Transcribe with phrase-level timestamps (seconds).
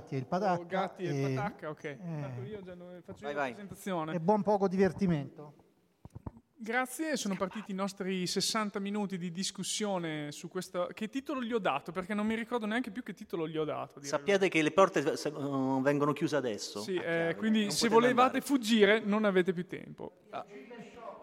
[0.00, 0.60] Gatti e il patacca.
[0.60, 1.84] O gatti e, il patacca, ok.
[1.84, 1.98] eh,
[2.48, 3.52] io già non faccio Vai, io la vai.
[3.52, 4.14] presentazione.
[4.14, 5.54] e buon poco divertimento.
[6.62, 10.90] Grazie, sono partiti i nostri 60 minuti di discussione su questo.
[10.92, 11.90] Che titolo gli ho dato?
[11.90, 14.02] Perché non mi ricordo neanche più che titolo gli ho dato.
[14.02, 15.00] Sappiate che le porte
[15.80, 16.80] vengono chiuse adesso.
[16.82, 18.40] Sì, Ah, eh, quindi se volevate andare.
[18.42, 20.12] fuggire non avete più tempo.
[20.30, 20.44] Ah.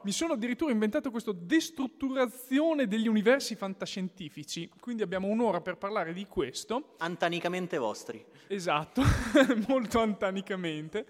[0.07, 6.25] Mi sono addirittura inventato questo destrutturazione degli universi fantascientifici, quindi abbiamo un'ora per parlare di
[6.27, 8.25] questo, Antanicamente vostri.
[8.47, 9.01] esatto,
[9.67, 11.05] molto antanicamente.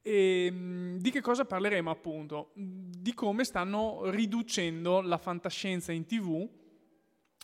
[0.00, 2.52] E mh, di che cosa parleremo appunto?
[2.54, 6.48] Di come stanno riducendo la fantascienza in tv,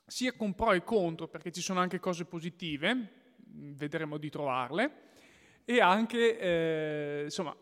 [0.07, 5.03] sia con pro e contro, perché ci sono anche cose positive, vedremo di trovarle,
[5.67, 7.55] e anche, eh, insomma,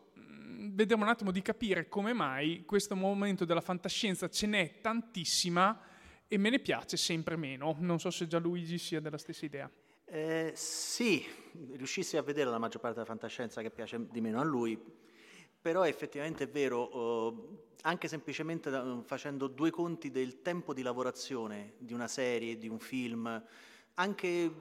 [0.75, 5.81] mh, vedremo un attimo di capire come mai questo momento della fantascienza ce n'è tantissima
[6.27, 7.77] e me ne piace sempre meno.
[7.79, 9.71] Non so se già Luigi sia della stessa idea.
[10.07, 11.25] Eh, sì,
[11.73, 14.79] riuscissi a vedere la maggior parte della fantascienza che piace di meno a lui,
[15.61, 16.91] però effettivamente è vero,
[17.31, 22.69] eh, anche semplicemente da- facendo due conti del tempo di lavorazione di una serie, di
[22.69, 23.43] un film,
[23.95, 24.53] anche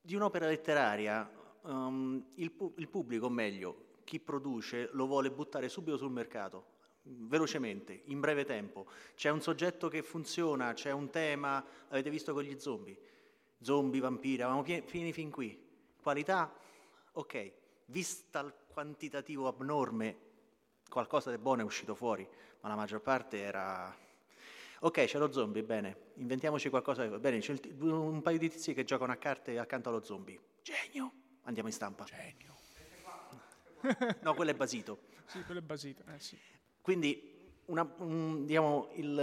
[0.00, 1.28] di un'opera letteraria,
[1.66, 6.74] ehm, il, pu- il pubblico, o meglio, chi produce, lo vuole buttare subito sul mercato.
[7.02, 8.86] Velocemente, in breve tempo.
[9.14, 12.98] C'è un soggetto che funziona, c'è un tema, avete visto con gli zombie
[13.60, 15.58] zombie, vampiri, avevamo pie- finiti fin qui.
[16.02, 16.52] Qualità,
[17.12, 17.52] ok,
[17.86, 20.24] vista il quantitativo abnorme,
[20.88, 22.26] qualcosa di buono è uscito fuori,
[22.60, 23.94] ma la maggior parte era...
[24.80, 29.12] Ok, c'è lo zombie, bene, inventiamoci qualcosa, bene, c'è un paio di tizi che giocano
[29.12, 30.38] a carte accanto allo zombie.
[30.62, 31.12] Genio!
[31.42, 32.04] Andiamo in stampa.
[32.04, 32.55] Genio.
[34.20, 34.98] No, quello è basito.
[35.26, 36.04] Sì, quello è basito.
[36.14, 36.38] Eh, sì.
[36.80, 37.34] Quindi
[37.66, 39.14] una- un- diciamo, il-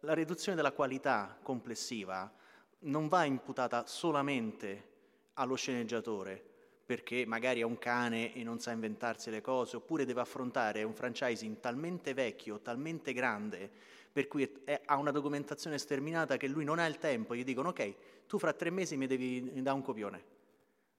[0.00, 2.32] la riduzione della qualità complessiva
[2.80, 4.88] non va imputata solamente
[5.34, 6.42] allo sceneggiatore,
[6.86, 10.94] perché magari è un cane e non sa inventarsi le cose, oppure deve affrontare un
[10.94, 13.70] franchising talmente vecchio, talmente grande,
[14.10, 17.44] per cui è- è- ha una documentazione sterminata che lui non ha il tempo, gli
[17.44, 17.94] dicono ok,
[18.26, 20.24] tu fra tre mesi mi devi dare un copione.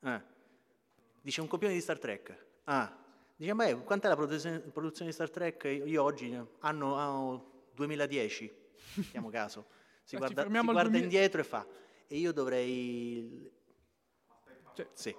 [0.01, 0.22] Eh.
[1.19, 2.51] Dice un copione di Star Trek.
[2.66, 2.96] Ah,
[3.35, 5.63] dice, ma eh, quant'è la produzione, di Star Trek?
[5.85, 8.51] Io oggi, anno, anno 2010,
[8.96, 9.66] mettiamo caso.
[10.03, 11.66] Si ci guarda, si guarda 2000 indietro e fa,
[12.07, 13.51] e io dovrei...
[14.74, 15.16] Cioè, Sì.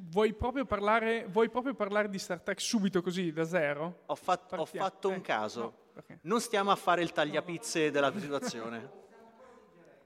[0.00, 4.02] Vuoi proprio, parlare, vuoi proprio parlare di Star Trek subito così, da zero?
[4.06, 5.60] Ho, fat- ho fatto un Eh, caso.
[5.60, 6.16] no?
[6.22, 8.90] Non stiamo a fare il tagliapizze della situazione.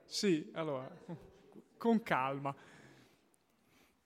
[0.06, 0.90] Sì, allora,
[1.76, 2.54] con calma.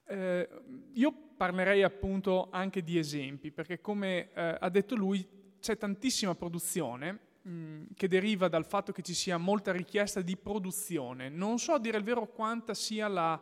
[0.09, 0.49] Eh,
[0.93, 5.27] io parlerei appunto anche di esempi, perché come eh, ha detto lui,
[5.61, 11.29] c'è tantissima produzione mh, che deriva dal fatto che ci sia molta richiesta di produzione.
[11.29, 13.41] Non so a dire il vero quanta sia la,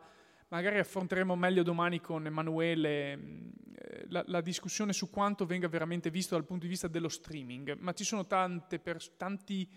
[0.49, 6.35] magari affronteremo meglio domani con Emanuele eh, la, la discussione su quanto venga veramente visto
[6.35, 9.69] dal punto di vista dello streaming, ma ci sono tante pers- tanti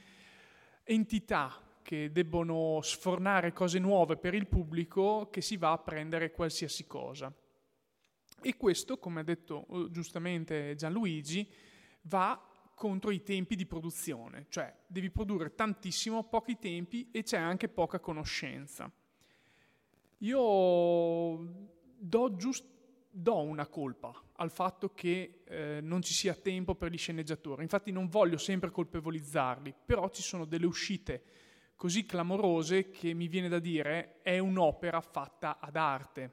[0.84, 6.86] entità che debbono sfornare cose nuove per il pubblico che si va a prendere qualsiasi
[6.86, 7.34] cosa.
[8.42, 11.50] E questo, come ha detto eh, giustamente Gianluigi,
[12.02, 12.46] va
[12.76, 18.02] contro i tempi di produzione, cioè devi produrre tantissimo, pochi tempi e c'è anche poca
[18.02, 18.92] conoscenza.
[20.18, 20.40] Io
[21.98, 22.68] do, giust-
[23.10, 27.94] do una colpa al fatto che eh, non ci sia tempo per gli sceneggiatori, infatti
[27.94, 31.46] non voglio sempre colpevolizzarli, però ci sono delle uscite
[31.78, 36.32] così clamorose che mi viene da dire è un'opera fatta ad arte.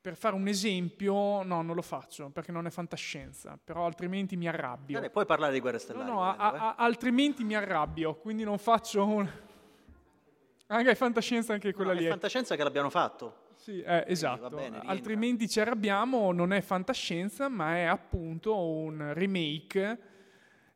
[0.00, 4.48] Per fare un esempio, no, non lo faccio perché non è fantascienza, però altrimenti mi
[4.48, 4.98] arrabbio.
[4.98, 6.10] Vabbè, puoi parlare di guerre No, stellari.
[6.10, 6.58] no, a- eh.
[6.58, 9.30] a- altrimenti mi arrabbio, quindi non faccio un...
[10.66, 12.04] Anche è fantascienza anche quella No, lì.
[12.04, 13.42] è è- fantascienza che l'abbiamo fatto.
[13.54, 14.48] Sì, eh, esatto.
[14.50, 19.98] bene, altrimenti ci arrabbiamo, non è fantascienza, ma è appunto un remake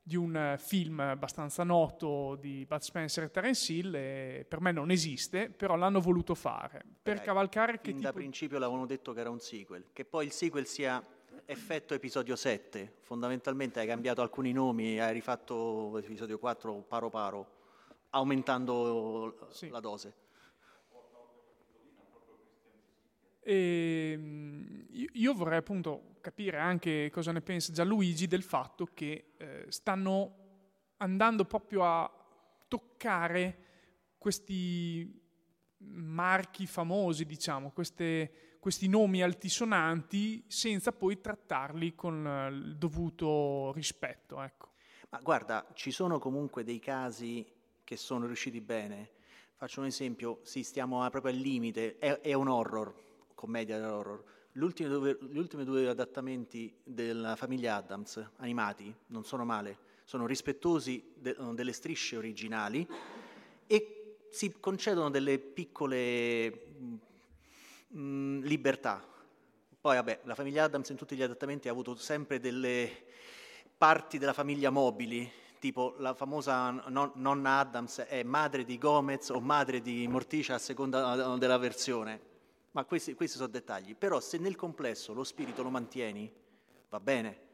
[0.08, 4.72] di un eh, film abbastanza noto di Bud Spencer e Terence Hill e per me
[4.72, 8.86] non esiste, però l'hanno voluto fare per Dai, cavalcare che Fin da tipo principio l'avevano
[8.86, 9.90] detto che era un sequel.
[9.92, 11.04] Che poi il sequel sia
[11.44, 12.94] effetto episodio 7.
[13.02, 17.50] Fondamentalmente hai cambiato alcuni nomi hai rifatto episodio 4 paro paro,
[18.10, 19.68] aumentando Sì.
[19.68, 20.14] la dose.
[23.42, 24.18] E,
[24.90, 30.36] io- io vorrei appunto capire anche cosa ne pensa Gianluigi del fatto che eh, stanno
[30.98, 32.10] andando proprio a
[32.66, 33.64] toccare
[34.18, 35.26] questi
[35.78, 44.42] marchi famosi, diciamo, queste- questi nomi altisonanti senza poi trattarli con eh, il dovuto rispetto.
[44.42, 44.72] Ecco.
[45.10, 47.46] Ma guarda, ci sono comunque dei casi
[47.84, 49.12] che sono riusciti bene.
[49.54, 52.94] Faccio un esempio, sì, stiamo proprio al limite, è, è un horror,
[53.34, 54.22] commedia dell'horror.
[54.58, 61.36] Gli ultimi, due, due adattamenti della famiglia Adams, animati, non sono male, sono rispettosi de,
[61.52, 62.84] delle strisce originali
[63.68, 66.96] e si concedono delle piccole mh,
[67.96, 69.00] mm, libertà.
[69.80, 72.90] Poi, vabbè, la famiglia Adams in tutti gli adattamenti ha avuto sempre delle
[73.78, 79.38] parti della famiglia mobili, tipo la famosa non, nonna Adams è madre di Gomez o
[79.38, 82.27] madre di Morticia a seconda eh, della versione.
[82.78, 83.96] Ma questi, questi sono dettagli.
[83.96, 86.32] Però se nel complesso lo spirito lo mantieni,
[86.88, 87.46] va bene.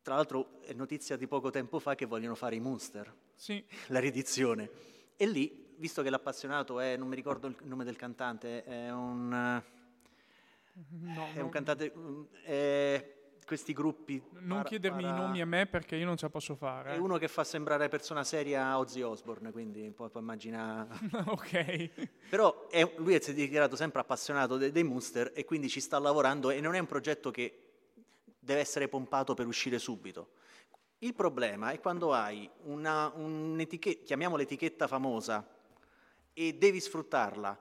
[0.00, 3.62] Tra l'altro è notizia di poco tempo fa che vogliono fare i Munster, sì.
[3.88, 4.70] la riedizione.
[5.16, 9.62] E lì, visto che l'appassionato è, non mi ricordo il nome del cantante, è un...
[10.72, 11.92] No, è un cantante...
[12.42, 14.22] È, questi gruppi.
[14.38, 15.16] Non para, chiedermi para...
[15.16, 16.94] i nomi a me perché io non ce la posso fare.
[16.94, 20.88] È uno che fa sembrare persona seria Ozzy Osbourne, quindi puoi, puoi immaginare.
[21.26, 22.08] ok.
[22.28, 25.98] Però è, lui si è dichiarato sempre appassionato dei, dei Munster e quindi ci sta
[25.98, 27.66] lavorando e non è un progetto che
[28.38, 30.30] deve essere pompato per uscire subito.
[30.98, 35.46] Il problema è quando hai una, un'etichetta, chiamiamola etichetta famosa,
[36.32, 37.58] e devi sfruttarla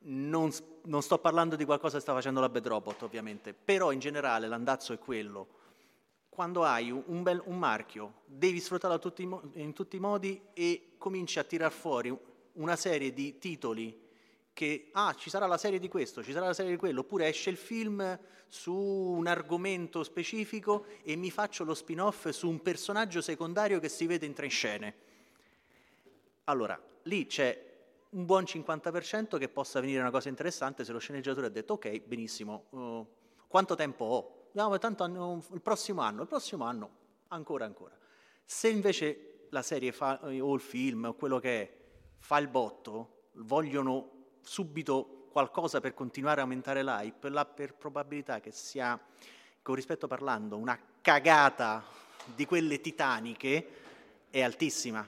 [0.00, 0.50] non,
[0.84, 4.46] non, sto parlando di qualcosa che sta facendo la Bad Robot, ovviamente, però in generale
[4.48, 5.48] l'andazzo è quello.
[6.28, 11.38] Quando hai un, bel, un marchio, devi sfruttarlo tutti, in tutti i modi e cominci
[11.38, 12.16] a tirar fuori
[12.52, 14.04] una serie di titoli
[14.52, 17.28] che, ah, ci sarà la serie di questo, ci sarà la serie di quello, oppure
[17.28, 23.20] esce il film su un argomento specifico e mi faccio lo spin-off su un personaggio
[23.20, 24.94] secondario che si vede in tre scene.
[26.44, 27.75] Allora, lì c'è
[28.10, 32.00] un buon 50% che possa venire una cosa interessante se lo sceneggiatore ha detto ok,
[32.02, 33.06] benissimo, uh,
[33.46, 34.48] quanto tempo ho?
[34.52, 36.90] No, tanto anno, il prossimo anno, il prossimo anno,
[37.28, 37.96] ancora, ancora.
[38.44, 41.76] Se invece la serie fa, eh, o il film o quello che è
[42.18, 44.10] fa il botto, vogliono
[44.40, 48.98] subito qualcosa per continuare a aumentare l'hype, la per probabilità che sia,
[49.60, 51.84] con rispetto parlando, una cagata
[52.34, 53.68] di quelle titaniche
[54.30, 55.06] è altissima.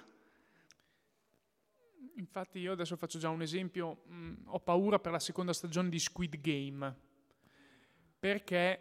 [2.19, 5.89] Infatti io adesso faccio già un esempio, mh, mm, ho paura per la seconda stagione
[5.89, 6.97] di Squid Game,
[8.19, 8.81] perché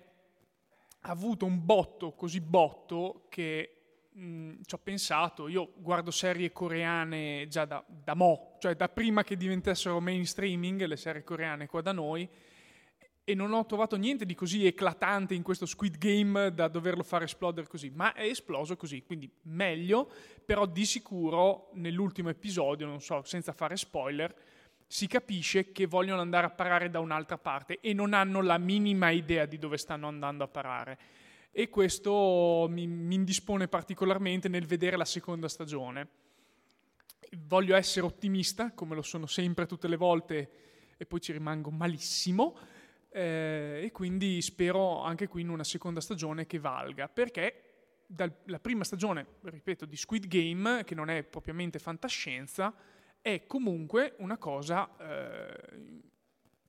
[1.01, 7.45] ha avuto un botto così botto che mm, ci ho pensato, io guardo serie coreane
[7.47, 11.91] già da, da mo', cioè da prima che diventassero mainstreaming le serie coreane qua da
[11.91, 12.27] noi,
[13.29, 17.25] e non ho trovato niente di così eclatante in questo Squid Game da doverlo fare
[17.25, 20.09] esplodere così, ma è esploso così, quindi meglio,
[20.45, 24.33] però di sicuro nell'ultimo episodio, non so, senza fare spoiler,
[24.87, 29.09] si capisce che vogliono andare a parare da un'altra parte e non hanno la minima
[29.09, 30.97] idea di dove stanno andando a parare.
[31.51, 36.07] E questo mi, mi indispone particolarmente nel vedere la seconda stagione.
[37.39, 40.51] Voglio essere ottimista, come lo sono sempre tutte le volte,
[40.95, 42.57] e poi ci rimango malissimo
[43.17, 47.63] eh, e quindi spero anche qui in una seconda stagione che valga, perché
[48.05, 52.73] dalla prima stagione, ripeto, di Squid Game, che non è propriamente fantascienza,
[53.19, 56.01] è comunque una cosa eh,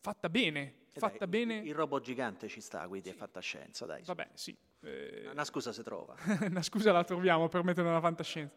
[0.00, 0.74] fatta bene.
[0.92, 1.58] Eh fatta dai, bene.
[1.58, 3.14] Il robot gigante ci sta, quindi sì.
[3.14, 4.02] è fantascienza, dai.
[4.02, 4.56] Vabbè, sì.
[4.80, 6.16] Eh, una scusa si trova.
[6.48, 8.54] una scusa la troviamo per mettere nella fantascienza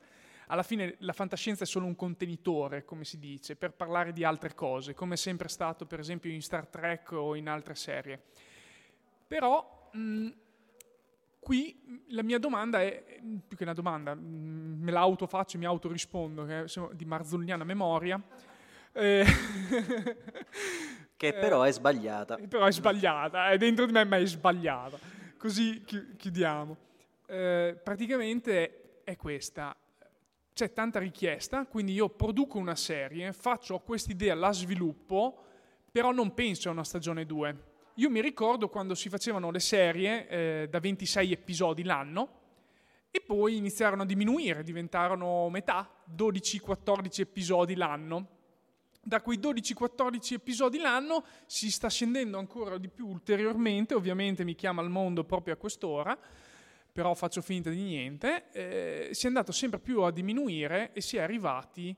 [0.52, 4.54] alla fine la fantascienza è solo un contenitore, come si dice, per parlare di altre
[4.54, 8.22] cose, come è sempre stato per esempio in Star Trek o in altre serie.
[9.28, 10.28] Però mh,
[11.40, 14.20] qui la mia domanda è, più che una domanda, mh,
[14.82, 18.22] me la autofaccio, mi autorispondo, che è di marzulliana memoria.
[18.92, 19.26] Eh,
[21.16, 22.36] che però è sbagliata.
[22.36, 25.00] Eh, però è sbagliata, è dentro di me ma è sbagliata.
[25.38, 25.82] Così
[26.18, 26.76] chiudiamo.
[27.26, 29.74] Eh, praticamente è questa
[30.62, 35.44] c'è tanta richiesta, quindi io produco una serie, faccio quest'idea, la sviluppo,
[35.92, 37.64] però non penso a una stagione 2.
[37.96, 42.40] Io mi ricordo quando si facevano le serie eh, da 26 episodi l'anno
[43.10, 48.28] e poi iniziarono a diminuire, diventarono metà, 12-14 episodi l'anno.
[49.02, 54.82] Da quei 12-14 episodi l'anno si sta scendendo ancora di più ulteriormente, ovviamente mi chiama
[54.82, 56.16] al mondo proprio a quest'ora,
[56.92, 61.18] però faccio finta di niente, eh, si è andato sempre più a diminuire e si
[61.18, 61.90] è arrivati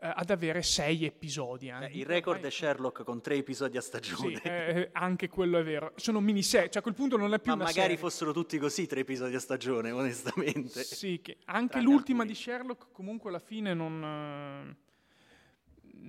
[0.00, 1.68] eh, ad avere sei episodi.
[1.68, 4.36] Eh, il record è Sherlock con tre episodi a stagione.
[4.36, 5.92] Sì, eh, anche quello è vero.
[5.96, 7.96] Sono miniserie, cioè a quel punto non è più Ma magari serie.
[7.96, 10.82] fossero tutti così tre episodi a stagione, onestamente.
[10.84, 12.26] Sì, anche Tranne l'ultima alcuni.
[12.26, 14.76] di Sherlock comunque alla fine non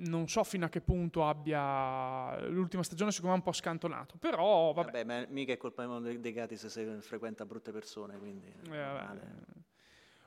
[0.08, 4.72] non so fino a che punto abbia l'ultima stagione secondo me un po' scantonato però
[4.74, 9.20] vabbè, vabbè ma mica è colpa dei gatti se si frequenta brutte persone quindi eh,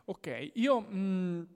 [0.05, 1.47] ok io mh,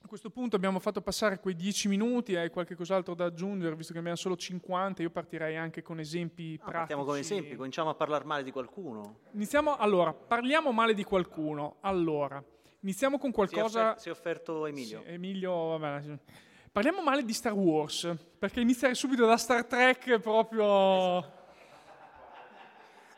[0.00, 3.92] A questo punto abbiamo fatto passare quei 10 minuti, hai qualche cos'altro da aggiungere, visto
[3.92, 6.76] che abbiamo solo 50, io partirei anche con esempi No, pratici.
[6.78, 9.18] partiamo con esempi, cominciamo a parlare male di qualcuno.
[9.32, 11.76] Iniziamo, allora, parliamo male di qualcuno.
[11.80, 12.42] Allora,
[12.80, 13.80] iniziamo con Si è, qualcosa...
[13.88, 15.02] offer- si è offerto Emilio.
[15.04, 16.02] Sì, Emilio, va bene.
[16.02, 16.18] sì.
[16.78, 18.08] Parliamo male di Star Wars,
[18.38, 21.28] perché iniziare subito da Star Trek è proprio...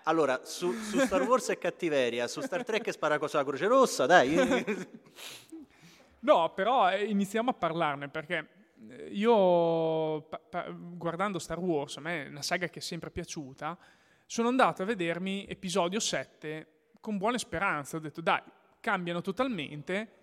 [0.05, 4.07] Allora, su, su Star Wars è cattiveria, su Star Trek spara cosa la Croce Rossa,
[4.07, 4.35] dai.
[6.21, 8.49] No, però eh, iniziamo a parlarne, perché
[8.89, 13.11] eh, io, pa- pa- guardando Star Wars, a me è una saga che è sempre
[13.11, 13.77] piaciuta,
[14.25, 16.67] sono andato a vedermi episodio 7
[16.99, 17.97] con buone speranze.
[17.97, 18.41] Ho detto, dai,
[18.81, 20.20] cambiano totalmente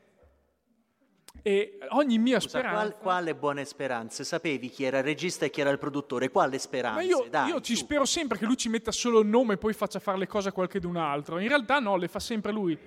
[1.42, 2.80] e ogni mia Scusa, speranza...
[2.82, 4.24] qual- quale buone speranze?
[4.24, 6.30] Sapevi chi era il regista e chi era il produttore?
[6.30, 6.98] Quale speranze?
[7.00, 9.58] Ma io, Dai, io ci spero sempre che lui ci metta solo il nome e
[9.58, 11.40] poi faccia fare le cose a qualcun altro.
[11.40, 12.78] In realtà no, le fa sempre lui.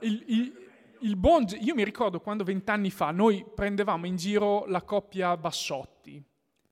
[0.00, 0.62] Il, il-
[1.00, 6.22] il buon io mi ricordo quando vent'anni fa noi prendevamo in giro la coppia Bassotti,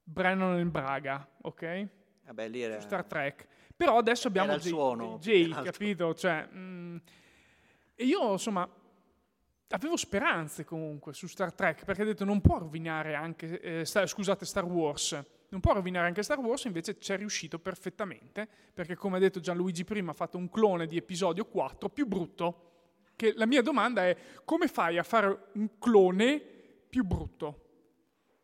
[0.02, 1.87] Brennan e Braga, ok?
[2.26, 2.81] Vabbè, lì era...
[2.81, 3.47] Su Star Trek.
[3.76, 6.14] Però adesso abbiamo Era Jay, suono, Jay, capito?
[6.14, 6.97] Cioè, mm,
[7.95, 8.66] e io, insomma,
[9.73, 14.45] avevo speranze comunque su Star Trek, perché ho detto non può rovinare anche, eh, scusate,
[14.45, 15.21] Star Wars.
[15.49, 19.41] Non può rovinare anche Star Wars, invece ci è riuscito perfettamente, perché come ha detto
[19.41, 22.71] Gianluigi prima, ha fatto un clone di episodio 4 più brutto.
[23.17, 26.41] Che la mia domanda è, come fai a fare un clone
[26.88, 27.61] più brutto?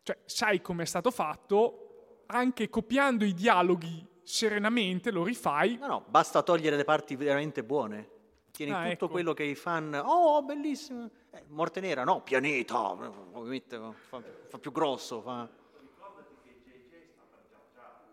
[0.03, 6.05] Cioè, sai come è stato fatto, anche copiando i dialoghi serenamente lo rifai, No, no,
[6.07, 8.17] basta togliere le parti veramente buone.
[8.59, 9.07] Tieni Ah, tutto ecco.
[9.07, 9.93] quello che i fan...
[10.03, 11.09] Oh, bellissimo!
[11.31, 12.89] Eh, morte nera, no, pianeta!
[12.91, 15.49] Ovviamente fa, fa più grosso, fa...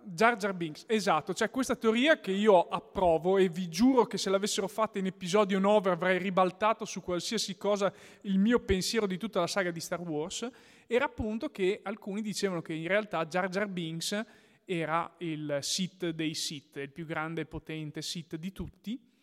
[0.09, 4.31] Jar Jar Binks, esatto, c'è questa teoria che io approvo e vi giuro che se
[4.31, 9.41] l'avessero fatta in episodio 9 avrei ribaltato su qualsiasi cosa il mio pensiero di tutta
[9.41, 10.49] la saga di Star Wars,
[10.87, 14.25] era appunto che alcuni dicevano che in realtà Jar Jar Binks
[14.65, 19.15] era il Sith dei Sith, il più grande e potente Sith di tutti,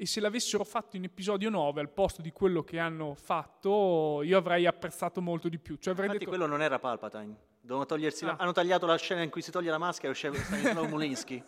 [0.00, 4.38] e se l'avessero fatto in episodio 9 al posto di quello che hanno fatto io
[4.38, 5.74] avrei apprezzato molto di più.
[5.74, 7.36] Cioè avrei Infatti detto, quello non era Palpatine.
[7.68, 8.36] Ah.
[8.38, 11.42] Hanno tagliato la scena in cui si toglie la maschera e usciva Stanislav Mulinsky.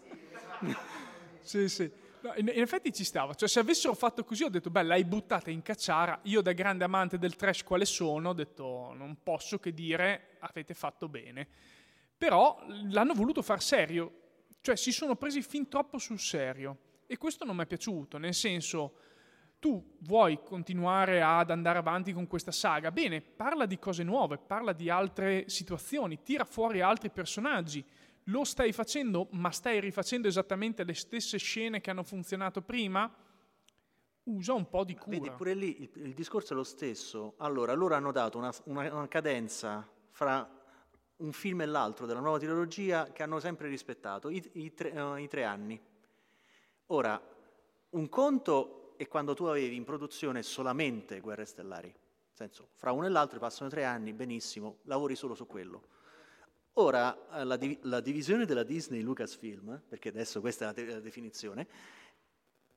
[1.43, 1.91] Sì, sì.
[2.21, 3.33] No, in, in effetti ci stava.
[3.33, 6.21] Cioè, se avessero fatto così, ho detto, beh, l'hai buttata in cacciara.
[6.25, 10.75] Io, da grande amante del trash quale sono, ho detto, non posso che dire, avete
[10.75, 11.49] fatto bene.
[12.15, 14.13] Però l'hanno voluto far serio.
[14.61, 16.77] Cioè, si sono presi fin troppo sul serio.
[17.11, 18.19] E questo non mi è piaciuto.
[18.19, 18.95] Nel senso,
[19.59, 22.93] tu vuoi continuare ad andare avanti con questa saga?
[22.93, 27.85] Bene, parla di cose nuove, parla di altre situazioni, tira fuori altri personaggi.
[28.27, 33.13] Lo stai facendo, ma stai rifacendo esattamente le stesse scene che hanno funzionato prima?
[34.23, 35.19] Usa un po' di cura.
[35.19, 37.35] Vedi, pure lì il, il discorso è lo stesso.
[37.39, 40.49] Allora, loro hanno dato una, una- una cadenza fra
[41.17, 45.23] un film e l'altro della nuova trilogia che hanno sempre rispettato, i, i tre, eh,
[45.23, 45.89] i tre anni.
[46.93, 47.21] Ora,
[47.91, 51.89] un conto è quando tu avevi in produzione solamente Guerre Stellari.
[51.89, 55.83] Nel senso, fra uno e l'altro passano tre anni, benissimo, lavori solo su quello.
[56.75, 60.85] Ora, eh, la, div- la divisione della Disney Lucasfilm, perché adesso questa è la, te-
[60.87, 61.69] la definizione,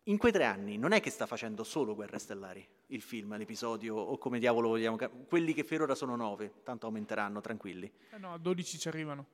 [0.03, 3.95] in quei tre anni non è che sta facendo solo Guerre Stellari, il film, l'episodio,
[3.95, 4.97] o come diavolo vogliamo...
[5.27, 7.91] Quelli che per ora sono nove, tanto aumenteranno, tranquilli.
[8.11, 9.25] Eh no, a 12 ci arrivano.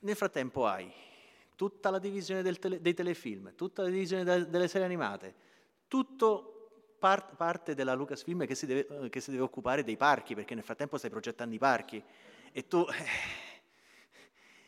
[0.00, 0.92] Nel frattempo hai
[1.62, 5.32] tutta la divisione tele- dei telefilm, tutta la divisione de- delle serie animate,
[5.86, 10.56] tutto par- parte della Lucasfilm che si, deve, che si deve occupare dei parchi, perché
[10.56, 12.02] nel frattempo stai progettando i parchi.
[12.50, 13.06] E tu, eh, nel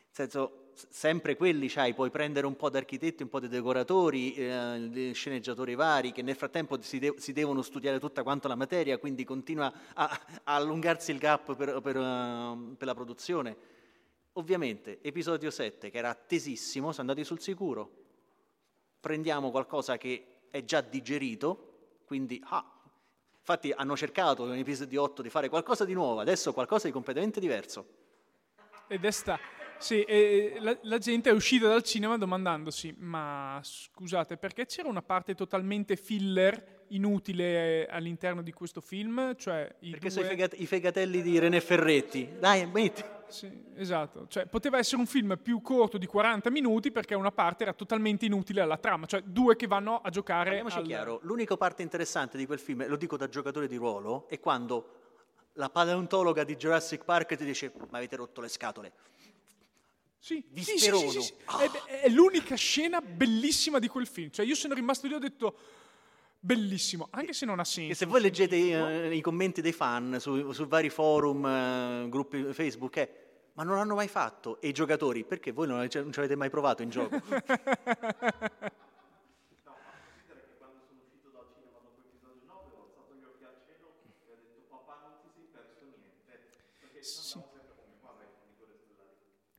[0.09, 5.11] senso, sempre quelli c'hai, puoi prendere un po' di architetti, un po' di decoratori, eh,
[5.15, 9.25] sceneggiatori vari, che nel frattempo si, de- si devono studiare tutta quanta la materia, quindi
[9.25, 10.09] continua a,
[10.45, 13.74] a allungarsi il gap per- per, eh, per la produzione.
[14.37, 18.03] Ovviamente, episodio 7, che era attesissimo, sono andati sul sicuro.
[18.99, 22.65] Prendiamo qualcosa che è già digerito, quindi, ah,
[23.39, 27.39] infatti hanno cercato in episodio 8 di fare qualcosa di nuovo, adesso qualcosa di completamente
[27.39, 27.87] diverso.
[28.89, 29.39] Ed è sta...
[29.79, 35.03] Sì, e la, la gente è uscita dal cinema domandandosi, ma scusate, perché c'era una
[35.03, 39.35] parte totalmente filler, inutile all'interno di questo film?
[39.37, 40.11] Cioè, i Perché due...
[40.11, 42.37] sono i, fegat- i fegatelli di René Ferretti.
[42.39, 43.03] Dai, metti.
[43.29, 44.27] Sì, esatto.
[44.29, 48.27] Cioè, poteva essere un film più corto di 40 minuti perché una parte era totalmente
[48.27, 50.85] inutile alla trama, cioè due che vanno a giocare Parliamoci al...
[50.85, 55.03] chiaro, l'unica parte interessante di quel film, lo dico da giocatore di ruolo, è quando
[55.55, 58.93] la paleontologa di Jurassic Park ti dice ma avete rotto le scatole.
[60.19, 61.35] Sì, sì, sì, sì, sì.
[61.61, 64.31] Ed È, è l'unica scena bellissima di quel film.
[64.31, 65.57] Cioè, io sono rimasto lì e ho detto,
[66.45, 67.93] Bellissimo, anche se non ha senso.
[67.93, 72.53] E se voi leggete eh, i commenti dei fan su, su vari forum, eh, gruppi
[72.53, 73.11] Facebook, è
[73.55, 74.61] ma non l'hanno mai fatto.
[74.61, 77.19] E i giocatori, perché voi non, non ci avete mai provato in gioco?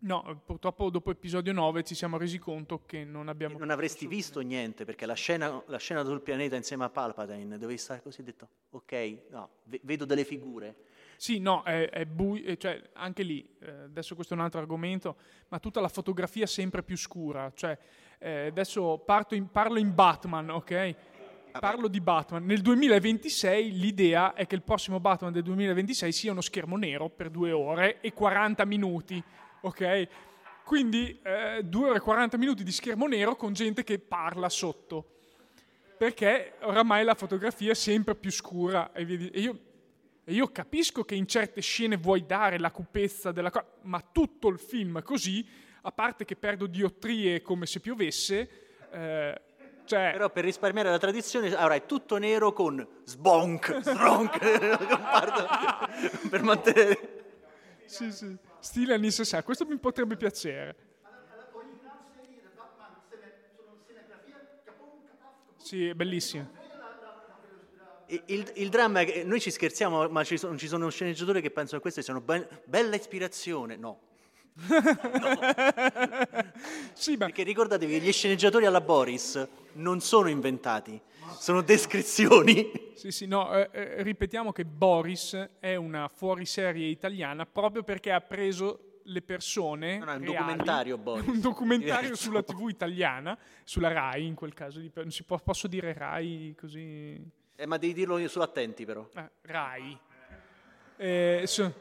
[0.05, 3.57] No, purtroppo dopo episodio 9 ci siamo resi conto che non abbiamo...
[3.57, 7.79] non avresti visto niente, perché la scena, la scena sul pianeta insieme a Palpatine, dovevi
[7.79, 9.49] stare così detto, ok, no,
[9.81, 10.75] vedo delle figure.
[11.17, 15.15] Sì, no, è, è buio, cioè anche lì, eh, adesso questo è un altro argomento,
[15.47, 17.75] ma tutta la fotografia è sempre più scura, cioè
[18.19, 20.95] eh, adesso in, parlo in Batman, ok?
[21.59, 22.45] Parlo di Batman.
[22.45, 27.31] Nel 2026 l'idea è che il prossimo Batman del 2026 sia uno schermo nero per
[27.31, 29.23] due ore e 40 minuti
[29.65, 30.07] ok?
[30.63, 35.17] Quindi eh, 2 ore e 40 minuti di schermo nero con gente che parla sotto,
[35.97, 39.59] perché oramai la fotografia è sempre più scura e, io,
[40.23, 44.47] e io capisco che in certe scene vuoi dare la cupezza della cosa, ma tutto
[44.47, 45.45] il film così,
[45.81, 48.49] a parte che perdo diottrie come se piovesse,
[48.91, 49.41] eh,
[49.85, 50.09] cioè...
[50.13, 54.39] Però per risparmiare la tradizione avrai tutto nero con sbonk, stronk,
[56.27, 57.23] per mantenere...
[57.85, 60.75] Sì, sì stile anni 60, questo mi potrebbe piacere.
[65.57, 66.63] Sì, bellissimo.
[68.07, 71.49] Il, il, dramma è che noi ci scherziamo, ma ci sono, ci sono sceneggiatori che
[71.49, 73.75] pensano che queste siano be- bella ispirazione.
[73.75, 73.99] No.
[74.53, 75.39] no.
[76.93, 77.25] sì, ma...
[77.25, 80.99] Perché ricordatevi che gli sceneggiatori alla Boris non sono inventati,
[81.37, 82.71] sono descrizioni.
[82.93, 88.21] Sì, sì, no, eh, eh, ripetiamo che Boris è una fuoriserie italiana proprio perché ha
[88.21, 89.97] preso le persone.
[89.97, 91.27] No, no, è un reali, documentario, Boris.
[91.27, 94.81] Un documentario sulla TV italiana, sulla Rai in quel caso.
[94.93, 97.21] Non si può, posso dire Rai così.
[97.55, 99.07] Eh, ma devi dirlo io su attenti, però.
[99.15, 99.97] Eh, Rai.
[100.97, 101.73] Eh, so,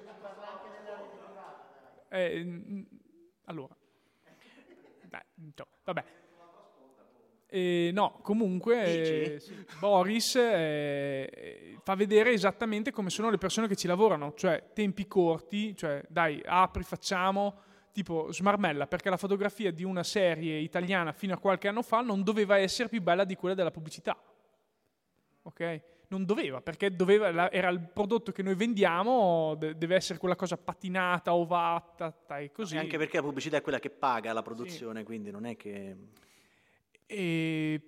[2.15, 2.87] eh,
[3.47, 3.77] allora.
[5.09, 6.05] Dai, no, vabbè.
[7.57, 9.43] Eh, no, comunque eh,
[9.79, 15.77] Boris eh, fa vedere esattamente come sono le persone che ci lavorano, cioè tempi corti,
[15.77, 17.61] cioè dai, apri, facciamo,
[17.93, 22.25] tipo smarmella, perché la fotografia di una serie italiana fino a qualche anno fa non
[22.25, 24.21] doveva essere più bella di quella della pubblicità.
[25.43, 25.83] Ok?
[26.09, 31.33] Non doveva, perché doveva, era il prodotto che noi vendiamo, deve essere quella cosa patinata,
[31.33, 32.77] ovata, e così.
[32.77, 35.05] Anche perché la pubblicità è quella che paga la produzione, sì.
[35.05, 35.97] quindi non è che...
[37.07, 37.81] E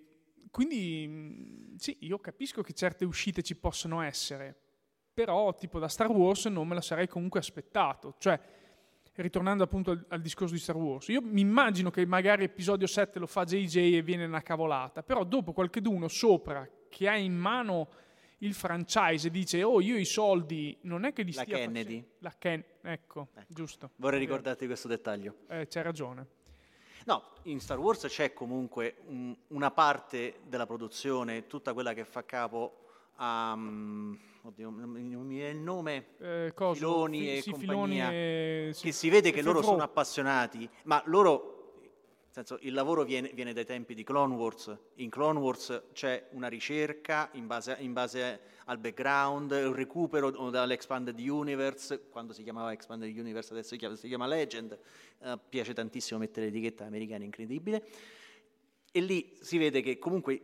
[0.51, 4.55] quindi sì, io capisco che certe uscite ci possono essere,
[5.13, 8.15] però tipo da Star Wars non me la sarei comunque aspettato.
[8.19, 8.39] Cioè,
[9.15, 13.19] ritornando appunto al, al, discorso di Star Wars, io mi immagino che magari episodio 7
[13.19, 17.89] lo fa JJ e viene una cavolata, però dopo qualcheduno sopra che ha in mano
[18.41, 21.83] il franchise dice oh io i soldi non è che li la stia Kennedy.
[21.83, 22.17] Facendo.
[22.19, 23.91] La Kennedy, ecco, ecco, giusto.
[23.97, 25.37] Vorrei ricordarti questo dettaglio.
[25.49, 26.27] Eh, c'hai ragione.
[27.07, 32.25] No, in Star Wars c'è comunque un, una parte della produzione, tutta quella che fa
[32.25, 32.79] capo
[33.17, 33.53] a...
[33.55, 38.75] Um, oddio, non mi viene il nome, eh, Filoni Fi- e sì, compagnia, Filoni e,
[38.77, 41.56] che si vede che loro sono appassionati, ma loro
[42.45, 44.77] senso, il lavoro viene, viene, dai tempi di Clone Wars.
[44.97, 51.19] In Clone Wars c'è una ricerca in base, in base al background, un recupero dall'Expanded
[51.19, 54.79] Universe, quando si chiamava Expanded Universe adesso si chiama, si chiama Legend,
[55.19, 57.87] uh, piace tantissimo mettere l'etichetta americana incredibile.
[58.93, 60.41] E lì si vede che comunque,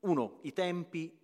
[0.00, 1.18] uno, i tempi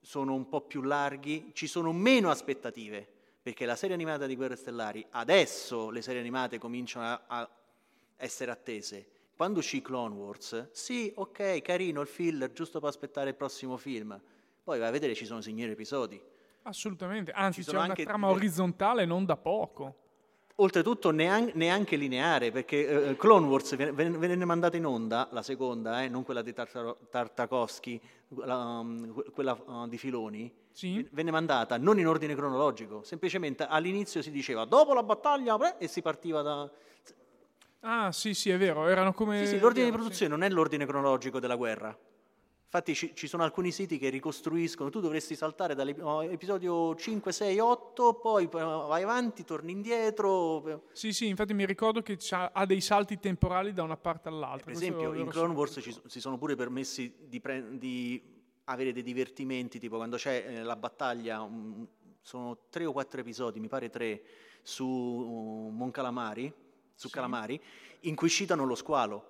[0.00, 3.06] sono un po' più larghi, ci sono meno aspettative,
[3.40, 7.50] perché la serie animata di Guerre Stellari, adesso le serie animate cominciano a, a
[8.16, 13.36] essere attese, quando uscì Clone Wars, sì, ok, carino il filler, giusto per aspettare il
[13.36, 14.20] prossimo film.
[14.64, 16.20] Poi vai a vedere, ci sono signori episodi.
[16.62, 19.94] Assolutamente, anzi c'è una trama orizzontale non da poco.
[20.56, 26.02] Oltretutto neanche, neanche lineare, perché uh, Clone Wars venne, venne mandata in onda, la seconda,
[26.02, 28.00] eh, non quella di Tartakovsky,
[28.38, 31.08] la, um, quella uh, di Filoni, sì.
[31.12, 36.02] venne mandata non in ordine cronologico, semplicemente all'inizio si diceva dopo la battaglia e si
[36.02, 36.68] partiva da...
[37.80, 39.46] Ah, sì, sì, è vero, erano come...
[39.46, 40.38] Sì, sì, l'ordine di produzione sì.
[40.38, 41.96] non è l'ordine cronologico della guerra.
[42.70, 48.14] Infatti ci, ci, sono alcuni siti che ricostruiscono, tu dovresti saltare dall'episodio 5, 6, 8,
[48.14, 50.90] poi vai avanti, torni indietro.
[50.92, 54.66] Sì, sì, infatti mi ricordo che ha dei salti temporali da una parte all'altra.
[54.66, 58.22] Per esempio, in Clone Wars ci, si sono pure permessi di, pre, di,
[58.64, 61.88] avere dei divertimenti, tipo quando c'è eh, la battaglia, um,
[62.20, 64.22] sono tre o quattro episodi, mi pare tre,
[64.60, 66.52] su uh, Mon Calamari,
[66.98, 67.14] su sì.
[67.14, 67.60] Calamari,
[68.00, 69.24] in cui citano lo squalo,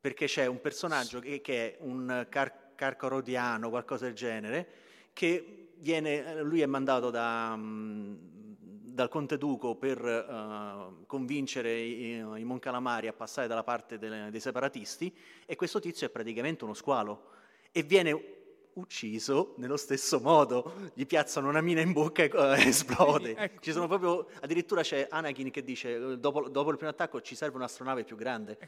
[0.00, 3.20] perché c'è un personaggio che, che è un car- Carco
[3.68, 4.68] qualcosa del genere,
[5.12, 8.14] che viene, lui è mandato da, mm,
[8.58, 14.40] dal Conte Duco per uh, convincere i, i Moncalamari a passare dalla parte delle, dei
[14.40, 17.32] separatisti e questo tizio è praticamente uno squalo
[17.72, 18.39] e viene
[18.74, 23.34] ucciso nello stesso modo, gli piazzano una mina in bocca e uh, esplode.
[23.36, 23.60] Ecco.
[23.60, 27.56] Ci sono proprio, addirittura c'è Anakin che dice dopo, dopo, il primo attacco ci serve
[27.56, 28.52] un'astronave più grande.
[28.52, 28.66] Ecco.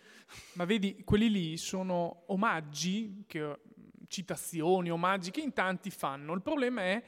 [0.54, 3.58] Ma vedi, quelli lì sono omaggi, che,
[4.08, 6.34] citazioni, omaggi che in tanti fanno.
[6.34, 7.02] Il problema è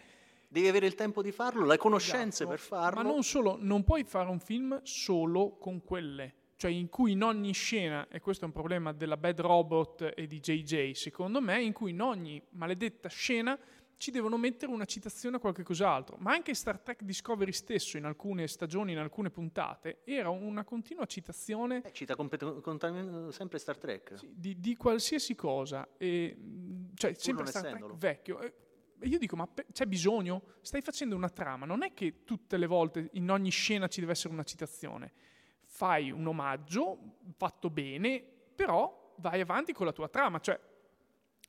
[0.47, 2.51] Devi avere il tempo di farlo, le conoscenze esatto.
[2.51, 3.03] per farlo.
[3.03, 7.23] Ma non solo, non puoi fare un film solo con quelle cioè in cui in
[7.23, 11.63] ogni scena, e questo è un problema della Bad Robot e di JJ, secondo me,
[11.63, 13.59] in cui in ogni maledetta scena
[13.99, 16.17] ci devono mettere una citazione a qualche cos'altro.
[16.21, 21.05] Ma anche Star Trek Discovery stesso, in alcune stagioni, in alcune puntate, era una continua
[21.05, 21.83] citazione.
[21.85, 24.15] Eh, cita compet- compet- sempre Star Trek.
[24.17, 25.87] Sì, di, di, qualsiasi cosa.
[25.99, 26.35] E,
[26.95, 27.95] cioè, sempre Star essendolo.
[27.95, 28.41] Trek vecchio.
[28.41, 28.55] E
[29.01, 30.45] io dico, ma pe- c'è bisogno?
[30.63, 31.67] Stai facendo una trama.
[31.67, 35.13] Non è che tutte le volte, in ogni scena, ci deve essere una citazione
[35.75, 36.99] fai un omaggio
[37.37, 38.23] fatto bene,
[38.55, 40.59] però vai avanti con la tua trama, cioè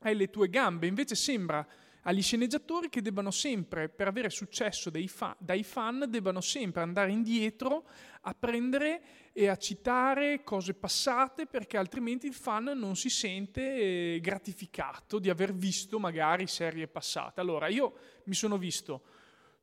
[0.01, 1.65] hai le tue gambe, invece sembra
[2.01, 7.87] agli sceneggiatori che debbano sempre, per avere successo fa- dai fan, debbano sempre andare indietro
[8.21, 15.19] a prendere e a citare cose passate perché altrimenti il fan non si sente gratificato
[15.19, 17.41] di aver visto magari serie passate.
[17.41, 17.93] Allora io
[18.25, 19.03] mi sono visto,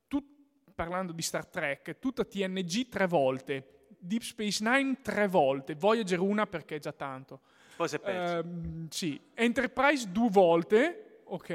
[0.07, 6.18] tut- parlando di Star Trek, tutta TNG tre volte, Deep Space Nine tre volte, Voyager
[6.18, 7.40] una perché è già tanto.
[7.76, 8.48] Poi si è perso.
[8.48, 11.50] Uh, sì, Enterprise due volte, ok,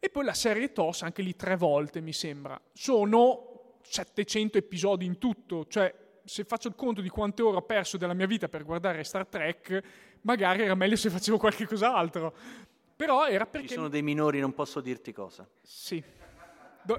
[0.00, 2.60] e poi la serie TOS anche lì tre volte mi sembra.
[2.72, 7.96] Sono 700 episodi in tutto, cioè se faccio il conto di quante ore ho perso
[7.96, 9.82] della mia vita per guardare Star Trek,
[10.22, 12.34] magari era meglio se facevo qualche cos'altro.
[12.96, 13.68] Però era perché...
[13.68, 15.48] Ci sono dei minori, non posso dirti cosa.
[15.62, 16.02] Sì.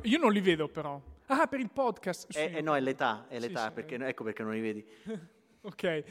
[0.03, 1.01] Io non li vedo però.
[1.31, 2.31] Ah, per il podcast.
[2.31, 2.39] Sì.
[2.39, 4.85] Eh, eh, no, è l'età, è l'età sì, perché, ecco perché non li vedi.
[5.61, 6.03] ok,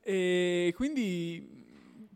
[0.00, 1.62] e quindi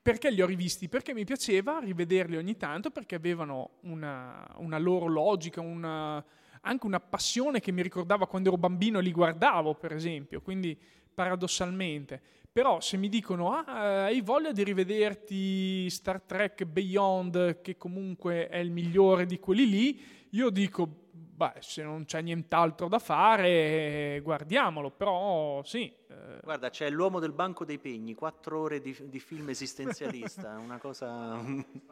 [0.01, 0.89] perché li ho rivisti?
[0.89, 6.25] Perché mi piaceva rivederli ogni tanto, perché avevano una, una loro logica, una,
[6.63, 10.79] anche una passione che mi ricordava quando ero bambino e li guardavo, per esempio, quindi
[11.13, 12.23] paradossalmente.
[12.51, 18.57] Però se mi dicono, ah, hai voglia di rivederti Star Trek Beyond, che comunque è
[18.59, 24.91] il migliore di quelli lì, io dico, beh, se non c'è nient'altro da fare, guardiamolo,
[24.91, 25.93] però sì.
[26.09, 26.41] Eh.
[26.43, 31.87] Guarda, c'è l'uomo del banco dei pegni, quattro ore di, di film esistenzialista, una cosa...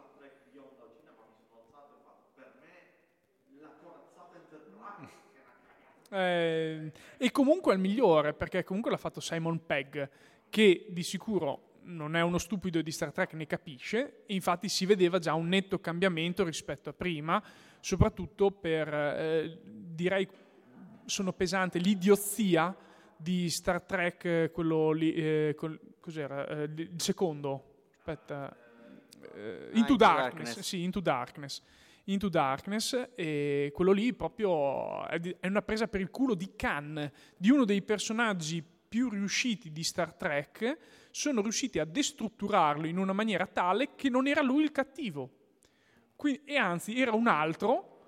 [6.08, 10.08] Eh, e comunque è il migliore perché comunque l'ha fatto Simon Pegg
[10.50, 14.86] che di sicuro non è uno stupido di Star Trek, ne capisce, e infatti si
[14.86, 17.42] vedeva già un netto cambiamento rispetto a prima,
[17.80, 20.26] soprattutto per, eh, direi,
[21.04, 22.74] sono pesante, l'idiozia
[23.16, 28.54] di Star Trek, quello lì, eh, col, cos'era, eh, il secondo, aspetta,
[29.34, 31.62] eh, Into, ah, Darkness, Darkness, sì, Into Darkness.
[32.08, 37.50] Into Darkness e quello lì proprio è una presa per il culo di Khan, di
[37.50, 38.64] uno dei personaggi
[38.96, 40.78] più riusciti di Star Trek,
[41.10, 45.30] sono riusciti a destrutturarlo in una maniera tale che non era lui il cattivo.
[46.16, 47.98] Quindi, e anzi, era un altro,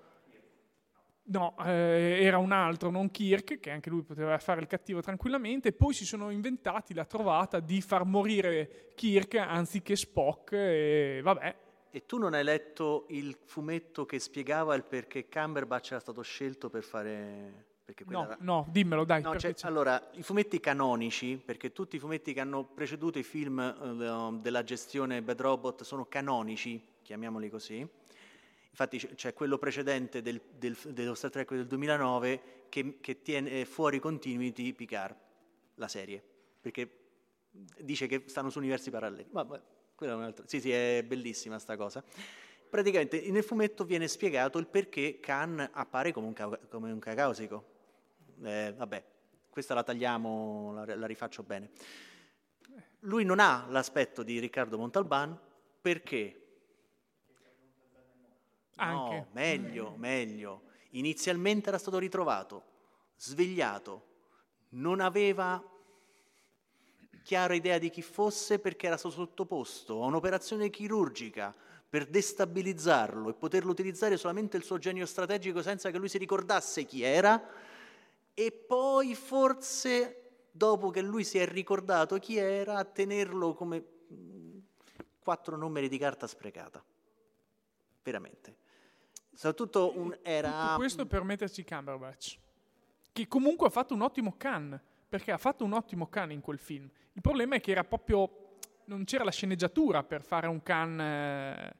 [1.25, 5.73] no, eh, era un altro, non Kirk, che anche lui poteva fare il cattivo tranquillamente,
[5.73, 11.55] poi si sono inventati la trovata di far morire Kirk anziché Spock, e vabbè.
[11.91, 16.71] E tu non hai letto il fumetto che spiegava il perché Cumberbatch era stato scelto
[16.71, 17.68] per fare
[18.05, 18.37] no, era...
[18.41, 19.21] no, dimmelo, dai.
[19.21, 24.39] No, allora, i fumetti canonici, perché tutti i fumetti che hanno preceduto i film uh,
[24.39, 27.87] della gestione Bad Robot sono canonici, chiamiamoli così.
[28.69, 33.99] Infatti c'è quello precedente del, del, dello Star Trek del 2009 che, che tiene fuori
[33.99, 35.15] continuity Picard,
[35.75, 36.23] la serie,
[36.61, 36.99] perché
[37.79, 39.27] dice che stanno su universi paralleli.
[39.31, 39.61] Vabbè,
[39.95, 40.45] quella è un'altra.
[40.47, 42.03] Sì, sì, è bellissima sta cosa.
[42.69, 47.77] Praticamente nel fumetto viene spiegato il perché Khan appare come un, ca- come un cacausico
[48.43, 49.03] eh, vabbè,
[49.49, 51.69] questa la tagliamo, la, la, rifaccio bene.
[53.01, 55.37] Lui non ha l'aspetto di Riccardo Montalban
[55.81, 56.35] perché...
[58.75, 59.15] Anche.
[59.15, 60.63] No, meglio, meglio.
[60.91, 62.63] Inizialmente era stato ritrovato,
[63.17, 64.05] svegliato,
[64.69, 65.61] non aveva
[67.23, 71.53] chiara idea di chi fosse perché era stato sottoposto a un'operazione chirurgica
[71.89, 76.85] per destabilizzarlo e poterlo utilizzare solamente il suo genio strategico senza che lui si ricordasse
[76.85, 77.43] chi era
[78.39, 84.57] e poi forse dopo che lui si è ricordato chi era, a tenerlo come mm,
[85.19, 86.81] quattro numeri di carta sprecata.
[88.01, 88.55] veramente.
[89.33, 90.51] Soprattutto un, era...
[90.51, 92.39] Tutto questo per metterci Cumberbatch,
[93.11, 96.59] che comunque ha fatto un ottimo can, perché ha fatto un ottimo can in quel
[96.59, 96.89] film.
[97.11, 98.55] Il problema è che era proprio...
[98.85, 100.97] non c'era la sceneggiatura per fare un can...
[100.97, 101.73] Eh,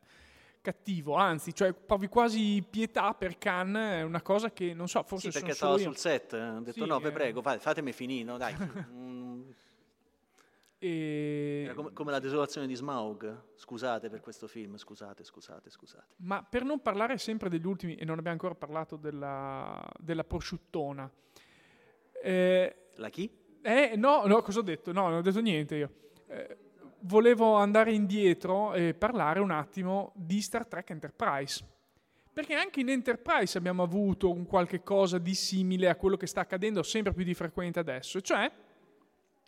[0.61, 5.31] cattivo, anzi, cioè provi quasi pietà per Khan, è una cosa che non so, forse
[5.31, 7.11] sì, perché stava sul set, ha detto sì, no, vi eh...
[7.11, 8.55] prego, fatemi finire, no, dai.
[10.81, 11.69] E...
[11.75, 16.13] come, come, la desolazione di Smaug, scusate per questo film, scusate, scusate, scusate.
[16.19, 21.11] Ma per non parlare sempre degli ultimi, e non abbiamo ancora parlato della, della prosciuttona.
[22.23, 23.29] Eh, la chi?
[23.61, 24.93] Eh, no, no, cosa ho detto?
[24.93, 25.91] No, non ho detto niente io.
[26.27, 26.57] Eh,
[27.01, 31.65] volevo andare indietro e parlare un attimo di Star Trek Enterprise.
[32.31, 36.41] Perché anche in Enterprise abbiamo avuto un qualche cosa di simile a quello che sta
[36.41, 38.49] accadendo sempre più di frequente adesso, cioè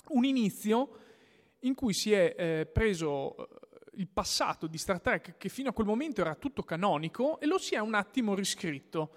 [0.10, 0.90] un inizio
[1.60, 3.48] in cui si è eh, preso eh,
[3.94, 7.58] il passato di Star Trek, che fino a quel momento era tutto canonico, e lo
[7.58, 9.12] si è un attimo riscritto.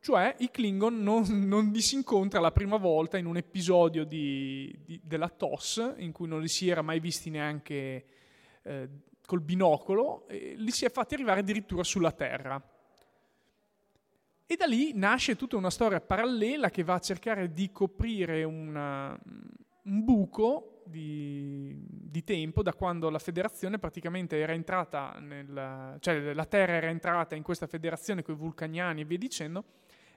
[0.00, 4.76] Cioè i Klingon non, non li si incontra la prima volta in un episodio di,
[4.84, 8.04] di, della TOS, in cui non li si era mai visti neanche
[8.62, 8.88] eh,
[9.26, 12.62] col binocolo, e li si è fatti arrivare addirittura sulla Terra.
[14.48, 19.18] E da lì nasce tutta una storia parallela che va a cercare di coprire una,
[19.82, 26.44] un buco di, di, tempo da quando la federazione praticamente era entrata nel, cioè la
[26.44, 29.64] Terra era entrata in questa federazione con i vulcaniani e via dicendo,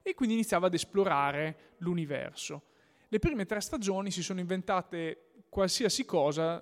[0.09, 2.63] e quindi iniziava ad esplorare l'universo.
[3.07, 6.61] Le prime tre stagioni si sono inventate qualsiasi cosa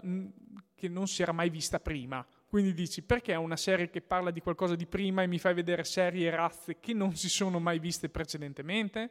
[0.76, 2.26] che non si era mai vista prima.
[2.48, 5.54] Quindi dici, perché è una serie che parla di qualcosa di prima e mi fai
[5.54, 9.10] vedere serie e razze che non si sono mai viste precedentemente?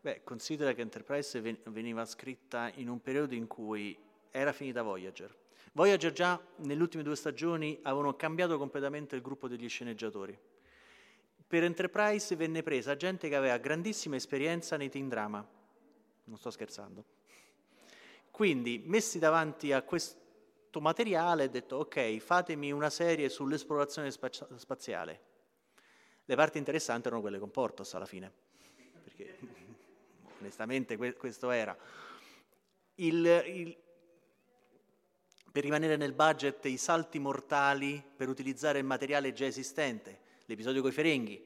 [0.00, 3.96] Beh, considera che Enterprise veniva scritta in un periodo in cui
[4.30, 5.34] era finita Voyager.
[5.72, 10.38] Voyager già nelle ultime due stagioni avevano cambiato completamente il gruppo degli sceneggiatori
[11.48, 15.44] per Enterprise venne presa gente che aveva grandissima esperienza nei teen drama.
[16.24, 17.02] Non sto scherzando.
[18.30, 25.20] Quindi, messi davanti a questo materiale, ho detto, ok, fatemi una serie sull'esplorazione spaziale.
[26.26, 28.30] Le parti interessanti erano quelle con Portos alla fine,
[29.02, 29.38] perché
[30.40, 31.74] onestamente questo era.
[32.96, 33.76] Il, il,
[35.50, 40.90] per rimanere nel budget, i salti mortali per utilizzare il materiale già esistente l'episodio con
[40.90, 41.44] i ferenghi,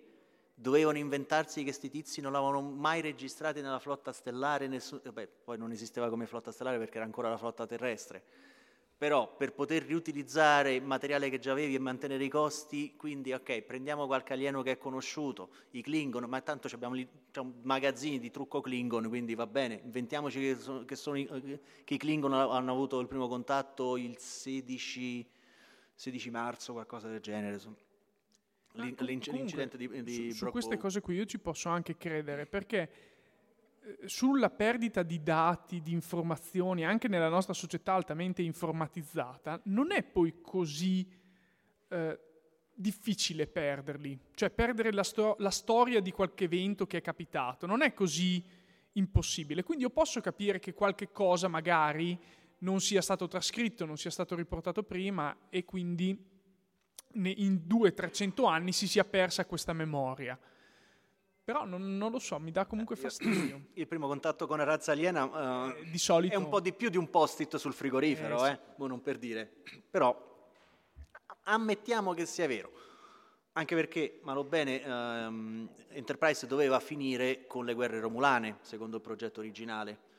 [0.54, 5.00] dovevano inventarsi che questi tizi non l'avevano mai registrati nella flotta stellare, nessun...
[5.12, 8.22] Beh, poi non esisteva come flotta stellare perché era ancora la flotta terrestre,
[8.96, 13.62] però per poter riutilizzare il materiale che già avevi e mantenere i costi, quindi ok,
[13.62, 16.94] prendiamo qualche alieno che è conosciuto, i Klingon, ma tanto abbiamo
[17.62, 22.32] magazzini di trucco Klingon, quindi va bene, inventiamoci che, sono, che, sono, che i Klingon
[22.32, 25.28] hanno avuto il primo contatto il 16,
[25.92, 27.58] 16 marzo, qualcosa del genere.
[28.74, 32.90] L'incidente di, di su, su queste cose qui io ci posso anche credere perché
[33.84, 40.02] eh, sulla perdita di dati, di informazioni, anche nella nostra società altamente informatizzata, non è
[40.02, 41.06] poi così
[41.88, 42.18] eh,
[42.72, 44.18] difficile perderli.
[44.34, 48.42] Cioè perdere la, sto- la, storia di qualche evento che è capitato, non è così
[48.92, 49.62] impossibile.
[49.62, 52.18] Quindi io posso capire che qualche cosa magari
[52.58, 56.16] non sia stato trascritto, non sia stato riportato prima e quindi
[57.14, 60.38] in 200-300 anni si sia persa questa memoria.
[61.44, 63.68] Però non, non, lo so, mi dà comunque fastidio.
[63.74, 66.34] Il primo contatto con la razza aliena uh, di solito...
[66.34, 68.58] è un po' di più di un post-it sul frigorifero, eh, eh?
[68.76, 69.50] Boh, non per dire.
[69.90, 70.30] Però
[71.44, 72.70] ammettiamo che sia vero.
[73.54, 79.40] Anche perché, malo bene, um, Enterprise doveva finire con le guerre romulane, secondo il progetto
[79.40, 80.10] originale.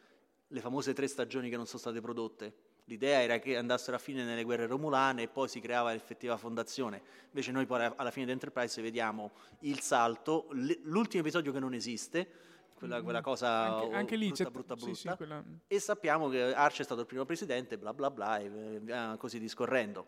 [0.48, 2.54] Le famose tre stagioni che non sono state prodotte
[2.86, 7.02] L'idea era che andassero a fine nelle guerre romulane e poi si creava l'effettiva fondazione.
[7.28, 12.28] Invece noi poi alla fine di Enterprise vediamo il salto, l'ultimo episodio che non esiste,
[12.76, 13.24] quella, quella mm-hmm.
[13.24, 15.42] cosa anche, anche lì brutta, brutta, brutta, sì, sì, quella...
[15.66, 20.08] e sappiamo che Arch è stato il primo presidente, bla bla bla, e così discorrendo.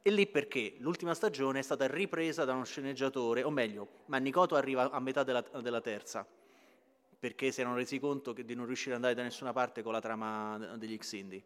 [0.00, 4.90] E lì perché l'ultima stagione è stata ripresa da uno sceneggiatore, o meglio, Mannicoto arriva
[4.90, 6.26] a metà della, della terza,
[7.18, 10.00] perché si erano resi conto di non riuscire ad andare da nessuna parte con la
[10.00, 11.42] trama degli Xindi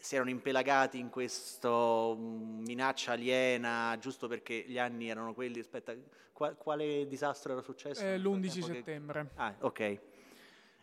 [0.00, 5.60] si erano impelagati in questa mm, minaccia aliena giusto perché gli anni erano quelli.
[5.60, 5.94] Aspetta,
[6.32, 8.02] qual, quale disastro era successo?
[8.02, 9.22] Eh, L'11 settembre.
[9.26, 9.40] Che...
[9.40, 9.98] Ah, ok.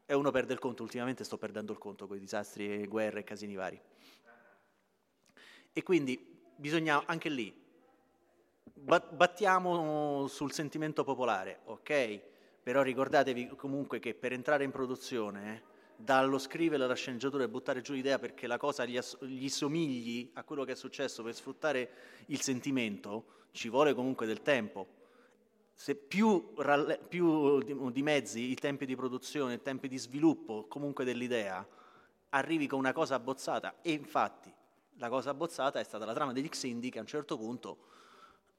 [0.05, 3.23] E uno perde il conto, ultimamente sto perdendo il conto con i disastri, guerre e
[3.23, 3.81] casini vari.
[5.73, 7.53] E quindi bisogna anche lì,
[8.73, 12.21] battiamo sul sentimento popolare, ok?
[12.63, 15.75] Però ricordatevi comunque che per entrare in produzione...
[15.99, 20.29] Dallo scrivere la sceneggiatura e buttare giù l'idea perché la cosa gli, ass- gli, somigli
[20.35, 21.89] a quello che è successo per sfruttare
[22.27, 24.87] il sentimento, ci vuole comunque del tempo.
[25.73, 30.65] se più, ralle- più di, di mezzi, i tempi di produzione, i tempi di sviluppo
[30.67, 31.65] comunque dell'idea,
[32.29, 34.51] arrivi con una cosa abbozzata e infatti
[34.97, 37.77] la cosa abbozzata è stata la trama degli Xindi che a un certo punto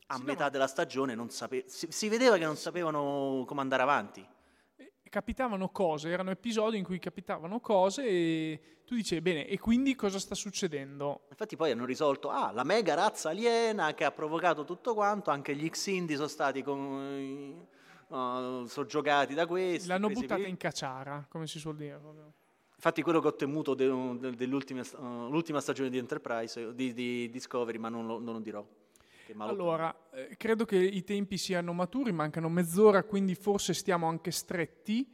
[0.07, 3.44] a Sì, no, metà ma- della stagione non sape- si, si vedeva che non sapevano
[3.46, 4.27] come andare avanti.
[5.09, 10.18] Capitavano cose, erano episodi in cui capitavano cose e tu dicevi, bene, e quindi cosa
[10.18, 11.23] sta succedendo?
[11.31, 15.55] Infatti poi hanno risolto, ah, la mega razza aliena che ha provocato tutto quanto, anche
[15.55, 17.66] gli Xindi sono stati con,
[18.09, 19.88] uh, soggiogati da questi.
[19.88, 21.99] L'hanno buttata in cacciara, come si suol dire.
[21.99, 22.33] proprio.
[22.75, 27.29] Infatti quello che ho temuto de- de- dell'ultima uh, l'ultima stagione di Enterprise, di, di
[27.29, 28.64] Discovery, ma non lo, non lo dirò.
[29.36, 35.06] Allora, eh, credo che i tempi siano maturi, mancano mezz'ora, quindi forse stiamo anche stretti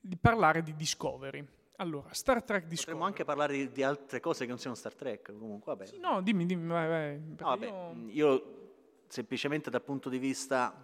[0.00, 1.46] di parlare di Discovery.
[1.76, 2.78] Allora, Star Trek Discovery.
[2.98, 5.86] Potremmo anche parlare di, di altre cose che non siano Star Trek, comunque, vabbè.
[5.86, 8.58] Sì, No, dimmi, dimmi, vai, vai, No, vabbè, io- io
[9.06, 10.74] semplicemente dal punto di vista,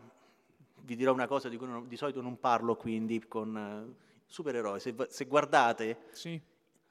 [0.81, 3.95] vi dirò una cosa di cui non- di solito non parlo quindi con eh,
[4.27, 4.81] supereroi.
[4.81, 6.41] Se, se guardate Sì.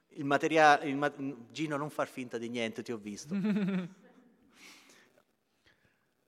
[0.09, 1.11] il materiale, il ma-
[1.51, 3.33] Gino non far finta di niente, ti ho visto.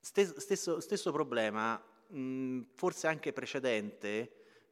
[0.08, 1.76] Stes- stesso, stesso problema,
[2.08, 4.32] mh, forse anche precedente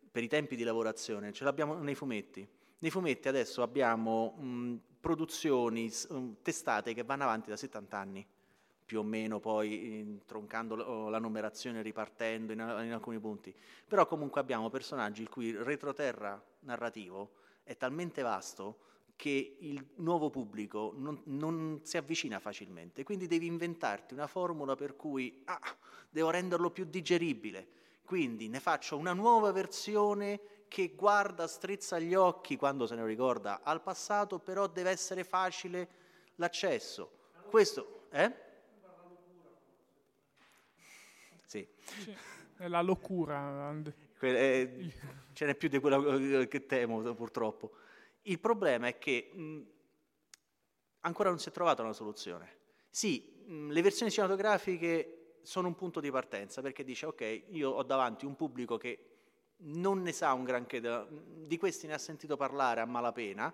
[0.10, 2.48] per i tempi di lavorazione, ce l'abbiamo nei fumetti.
[2.80, 8.26] Nei fumetti adesso abbiamo mh, produzioni, s- mh, testate che vanno avanti da 70 anni,
[8.86, 13.54] più o meno poi troncando la numerazione, ripartendo in, in alcuni punti.
[13.86, 17.32] Però comunque abbiamo personaggi il cui retroterra narrativo
[17.64, 18.78] è talmente vasto
[19.16, 24.96] che il nuovo pubblico non, non si avvicina facilmente, quindi devi inventarti una formula per
[24.96, 25.60] cui ah,
[26.10, 27.68] devo renderlo più digeribile,
[28.04, 33.62] quindi ne faccio una nuova versione che guarda, strizza gli occhi quando se ne ricorda
[33.64, 35.88] al passato, però deve essere facile
[36.36, 37.12] l'accesso.
[37.50, 38.44] Questo, eh?
[41.46, 41.66] Sì.
[42.58, 43.74] È la locura.
[44.20, 44.94] eh,
[45.34, 47.72] ce n'è più di quello eh, che temo, purtroppo.
[48.28, 49.62] Il problema è che mh,
[51.02, 52.58] ancora non si è trovata una soluzione.
[52.90, 57.84] Sì, mh, le versioni cinematografiche sono un punto di partenza perché dice ok, io ho
[57.84, 59.10] davanti un pubblico che
[59.58, 63.54] non ne sa un granché, da- di questi ne ha sentito parlare a malapena.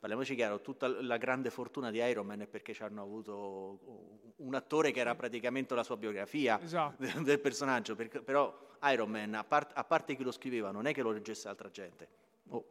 [0.00, 4.54] Parliamoci chiaro, tutta la grande fortuna di Iron Man è perché ci hanno avuto un
[4.54, 7.02] attore che era praticamente la sua biografia Esatto.
[7.22, 11.02] del- personaggio, però Iron Man, a, part- a parte chi lo scriveva, non è che
[11.02, 12.08] lo leggesse altra gente.
[12.48, 12.64] Oh,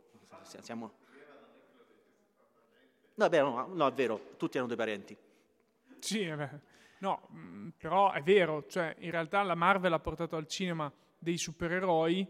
[0.43, 1.05] si- siamo...
[3.17, 5.17] No, beh, no, no, è vero, tutti hanno dei parenti.
[5.99, 6.49] Sì, eh beh.
[6.99, 11.37] no, mh, però è vero, cioè in realtà la Marvel ha portato al cinema dei
[11.37, 12.27] supereroi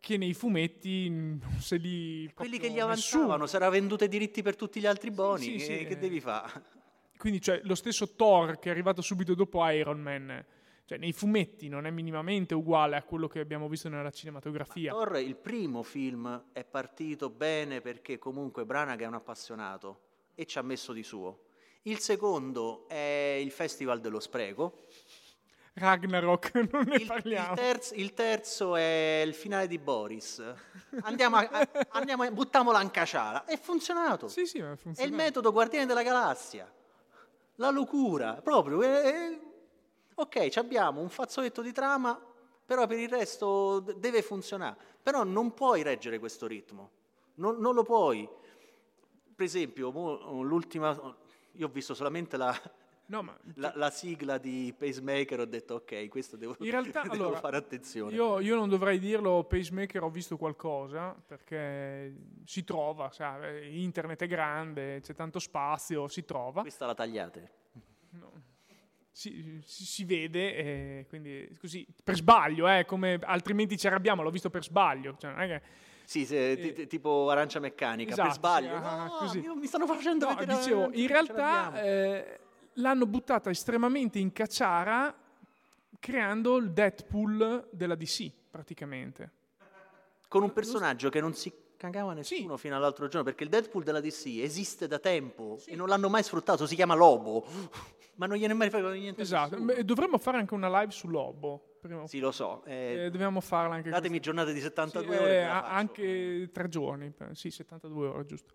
[0.00, 2.28] che nei fumetti non se li...
[2.34, 5.58] Quelli che gli avanzavano, era venduto i diritti per tutti gli altri boni, sì, che,
[5.58, 5.98] sì, che eh.
[5.98, 6.62] devi fare?
[7.16, 10.44] Quindi cioè, lo stesso Thor che è arrivato subito dopo Iron Man,
[10.88, 14.90] cioè nei fumetti non è minimamente uguale a quello che abbiamo visto nella cinematografia.
[14.92, 20.00] Thor, il primo film, è partito bene perché comunque Branagh è un appassionato
[20.34, 21.40] e ci ha messo di suo.
[21.82, 24.86] Il secondo è il Festival dello Spreco,
[25.74, 27.54] Ragnarok, non ne Il, il parliamo.
[27.54, 30.42] terzo, il terzo è il finale di Boris.
[31.02, 33.44] Andiamo a, a- andiamo a- buttiamola in caciara.
[33.44, 34.26] È funzionato.
[34.28, 36.72] Sì, sì, ma È il metodo Guardiani della Galassia.
[37.56, 38.82] La locura, proprio.
[38.82, 39.38] è- è-
[40.20, 42.20] ok, ci abbiamo un fazzoletto di trama,
[42.64, 44.76] però per il resto deve funzionare.
[45.02, 46.90] Però non puoi reggere questo ritmo.
[47.34, 48.28] Non, non lo puoi.
[49.34, 49.90] Per esempio,
[50.42, 51.16] l'ultima...
[51.52, 52.54] Io ho visto solamente la,
[53.08, 57.14] No, ma la, la sigla di Pacemaker, ho detto ok, questo devo, In realtà, devo
[57.14, 58.14] allora, fare attenzione.
[58.14, 62.14] Io, io non dovrei dirlo, Pacemaker ho visto qualcosa, perché
[62.44, 67.52] si trova, sai, internet è grande, c'è tanto spazio, si trova, Questa la tagliate.
[69.18, 74.30] Si, si- si vede, e quindi così, per sbaglio, eh, come altrimenti ci arrabbiamo, l'ho
[74.30, 75.62] visto per sbaglio, cioè, che...
[76.04, 78.68] Sì, se- ti- tipo arancia meccanica, per Esatto, sbaglio.
[79.28, 82.40] sì, ah, No, mi stanno facendo No, vedere dicevo, in realtà eh,
[82.74, 85.12] l'hanno buttata estremamente in cacciara
[85.98, 89.30] creando il Deadpool della DC, praticamente.
[90.28, 92.60] Con un personaggio che non si cagava nessuno Sì.
[92.62, 96.22] fino all'altro giorno, perché il Deadpool della DC esiste da tempo e non l'hanno mai
[96.22, 97.46] sfruttato, si chiama Lobo,
[98.16, 99.22] ma non gliene è mai fregato niente.
[99.22, 101.62] Esatto, dovremmo fare anche una live su Lobo.
[101.80, 102.64] prima Sì, lo so.
[102.64, 105.32] eh, Eh, dobbiamo farla anche datemi giornate di questa- 72 sì, ore.
[105.36, 108.52] eh, anche tre giorni, sì, 72 ore, giusto.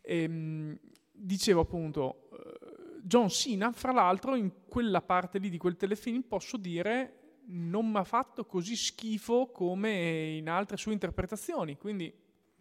[0.00, 0.78] Ehm,
[1.12, 6.56] dicevo appunto, eh, John Cena, fra l'altro, in quella parte lì di quel telefilm, posso
[6.56, 7.18] dire,
[7.48, 12.10] non mi ha fatto così schifo come in altre sue interpretazioni, quindi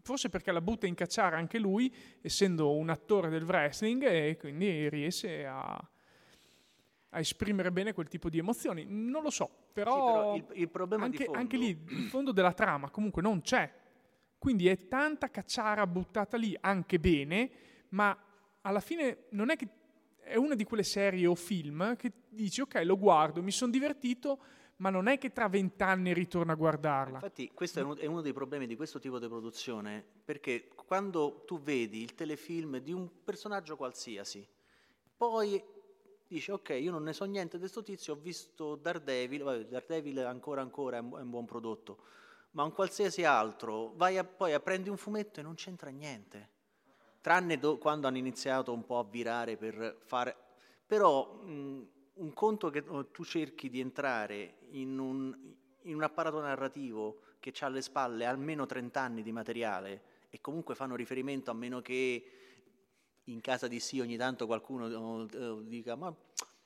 [0.02, 4.90] forse perché la butta in cacciare anche lui, essendo un attore del wrestling, e quindi
[4.90, 5.74] riesce a...
[7.10, 8.86] a esprimere bene quel tipo di emozioni.
[8.88, 9.94] Non lo so, però,
[10.36, 11.40] Sì, però il, il problema anche, fondo...
[11.40, 13.72] anche lì il fondo della trama comunque non c'è.
[14.38, 17.52] Quindi è tanta cacciara buttata lì, anche bene,
[17.90, 18.18] ma
[18.62, 19.68] alla fine non è che
[20.18, 24.40] è una di quelle serie o film che dici ok, lo guardo, mi sono divertito,
[24.82, 27.16] ma non è che tra vent'anni ritorno a guardarla.
[27.16, 31.44] Infatti questo è uno, è uno dei problemi di questo tipo di produzione, perché quando
[31.46, 34.46] tu vedi il telefilm di un personaggio qualsiasi,
[35.16, 35.64] poi
[36.28, 40.20] dici ok, io non ne so niente di questo tizio, ho visto Daredevil, vabbè, Daredevil
[40.26, 42.00] ancora ancora è un, è un buon prodotto,
[42.52, 46.50] ma un qualsiasi altro, vai a, poi a prendi un fumetto e non c'entra niente.
[47.22, 50.36] Tranne do- quando hanno iniziato un po' a virare per fare...
[50.88, 51.88] Però mh,
[52.22, 55.36] un conto che oh, tu cerchi di entrare in un,
[55.84, 60.76] in un apparato narrativo che ha alle spalle almeno 30 anni di materiale e comunque
[60.76, 62.32] fanno riferimento a meno che
[63.26, 66.16] in casa di sì ogni tanto qualcuno oh, oh, dica ma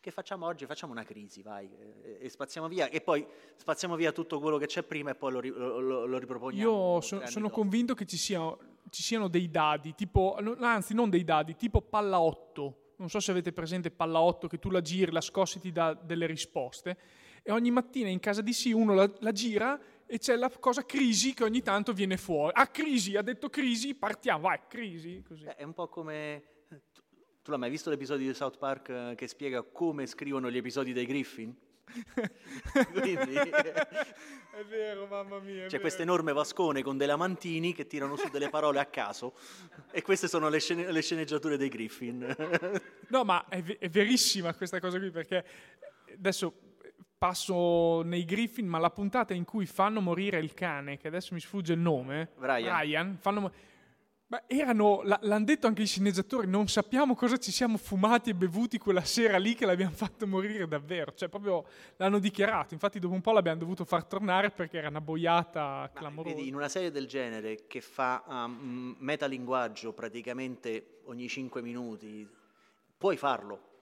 [0.05, 0.67] che facciamo oggi?
[0.67, 1.67] Facciamo una crisi, vai,
[2.19, 3.25] e, spaziamo via, e poi
[3.55, 6.97] spaziamo via tutto quello che c'è prima e poi lo, lo, lo- riproponiamo.
[6.97, 7.61] Io so- sono dopo.
[7.61, 8.55] convinto che ci, sia-
[8.91, 12.84] ci siano dei dadi, tipo, anzi non dei dadi, tipo palla 8.
[12.97, 15.93] Non so se avete presente palla 8 che tu la giri, la scossi ti dà
[15.93, 16.97] delle risposte
[17.47, 20.83] e ogni mattina in casa di sì uno la, la gira e c'è la cosa
[20.83, 22.53] crisi che ogni tanto viene fuori.
[22.55, 25.45] Ah, crisi, ha detto crisi, partiamo, vai, crisi, così.
[25.45, 26.43] È un po' come...
[26.67, 27.01] Tu,
[27.43, 30.91] tu l'hai mai visto l'episodio di South Park eh, che spiega come scrivono gli episodi
[30.91, 31.55] dei Griffin?
[32.91, 33.15] Quindi
[34.55, 35.65] È vero, mamma mia.
[35.67, 39.33] c'è questo enorme vascone con dei lamantini che tirano su delle parole a caso
[39.91, 42.33] e queste sono le, scene- le sceneggiature dei Griffin.
[43.09, 45.45] No, ma è, ve- è verissima questa cosa qui perché
[46.17, 46.53] adesso
[47.17, 51.39] passo nei Griffin, ma la puntata in cui fanno morire il cane, che adesso mi
[51.39, 53.17] sfugge il nome, Brian.
[53.19, 53.51] fanno mo-
[54.28, 58.80] ma erano, l'hanno detto anche i sceneggiatori, non sappiamo cosa ci siamo fumati e bevuti
[58.80, 61.65] quella sera lì che l'abbiamo fatto morire davvero, cioè proprio
[61.97, 65.91] l'hanno dichiarato, infatti dopo un po' l'abbiamo dovuto far tornare perché era una boiata Ma
[65.93, 66.36] clamorosa.
[66.36, 72.28] vedi, in una serie del genere che fa um, metalinguaggio praticamente ogni 5 minuti,
[72.97, 73.73] puoi farlo.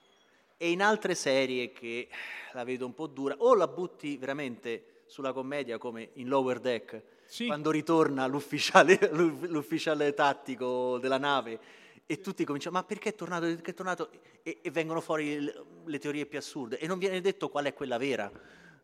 [0.57, 2.09] E in altre serie che
[2.51, 7.01] la vedo un po' dura, o la butti veramente sulla commedia come in Lower Deck,
[7.25, 7.45] Sì.
[7.47, 11.59] quando ritorna l'ufficiale, l'ufficiale tattico della nave
[12.05, 13.45] e tutti cominciano, ma perché è tornato?
[13.45, 14.09] Perché è tornato?
[14.43, 17.73] E, e vengono fuori le, le teorie più assurde e non viene detto qual è
[17.73, 18.31] quella vera,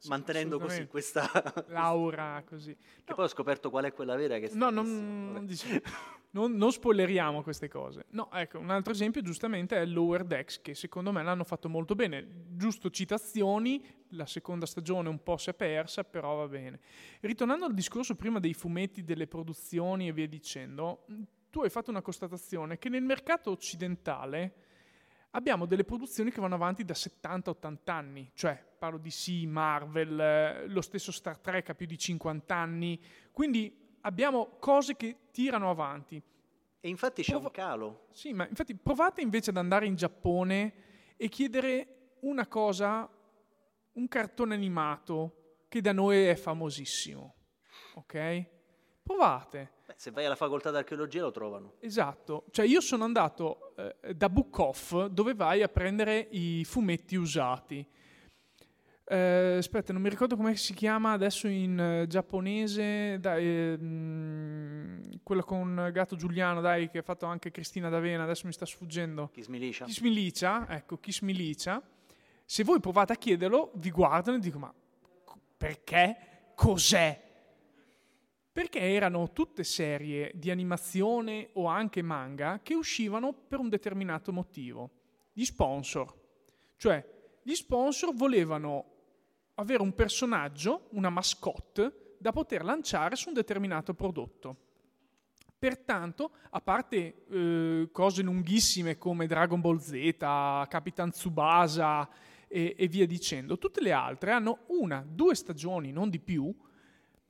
[0.08, 1.30] mantenendo così questa...
[1.70, 2.76] Laura, così.
[3.04, 5.45] Che poi ho scoperto qual è quella vera che No, non, vabbè.
[5.45, 5.82] dici-
[6.32, 8.06] non- non spoileriamo queste cose.
[8.12, 11.95] No, ecco, un altro esempio giustamente è Lower Decks, che secondo me l'hanno fatto molto
[11.95, 12.45] bene.
[12.56, 16.80] Giusto citazioni, la seconda stagione un po' si è persa, però va bene.
[17.22, 21.06] Ritornando al discorso prima dei fumetti, delle produzioni e via dicendo,
[21.50, 24.54] tu hai fatto una constatazione che nel mercato occidentale
[25.32, 30.67] abbiamo delle produzioni che vanno avanti da 70-80 anni, cioè parlo di sì, Marvel, eh,
[30.67, 32.99] lo stesso Star Trek ha più di 50 anni,
[33.32, 36.21] quindi abbiamo cose che tirano avanti.
[36.82, 38.07] E infatti c'è Prova- un calo.
[38.11, 40.73] Sì, ma infatti provate invece ad andare in Giappone
[41.17, 43.09] e chiedere una cosa,
[43.93, 47.36] un cartone animato che da noi è famosissimo,
[47.95, 48.45] ok?
[49.03, 49.77] Provate.
[49.89, 51.73] Beh, se vai alla facoltà d'archeologia lo trovano.
[51.79, 57.15] Esatto, cioè io sono andato eh, da Book Off dove vai a prendere i fumetti
[57.15, 57.83] usati.
[59.03, 65.01] Eh, aspetta, non mi ricordo come si chiama adesso in eh, giapponese, dai, eh, mm,
[65.23, 69.29] quello con Gatto Giuliano, dai, che ha fatto anche Cristina D'Avena, adesso mi sta sfuggendo.
[69.33, 69.85] Chi smiliscia?
[69.85, 71.81] Kiss Milicia, ecco, Kiss Milicia.
[72.45, 74.73] Se voi provate a chiederlo, vi guardano e dicono, ma
[75.57, 76.51] perché?
[76.53, 77.28] Cos'è?
[78.60, 84.89] Perché erano tutte serie di animazione o anche manga che uscivano per un determinato motivo.
[85.32, 86.14] Gli sponsor.
[86.76, 87.05] Cioè,
[87.41, 88.86] gli sponsor volevano
[89.53, 94.57] avere un personaggio, una mascotte, da poter lanciare su un determinato prodotto.
[95.57, 100.18] Pertanto, a parte eh, cose lunghissime come Dragon Ball Z,
[100.68, 102.10] Capitan Tsubasa
[102.45, 106.53] e, e via dicendo, tutte le altre hanno una, due stagioni, non di più,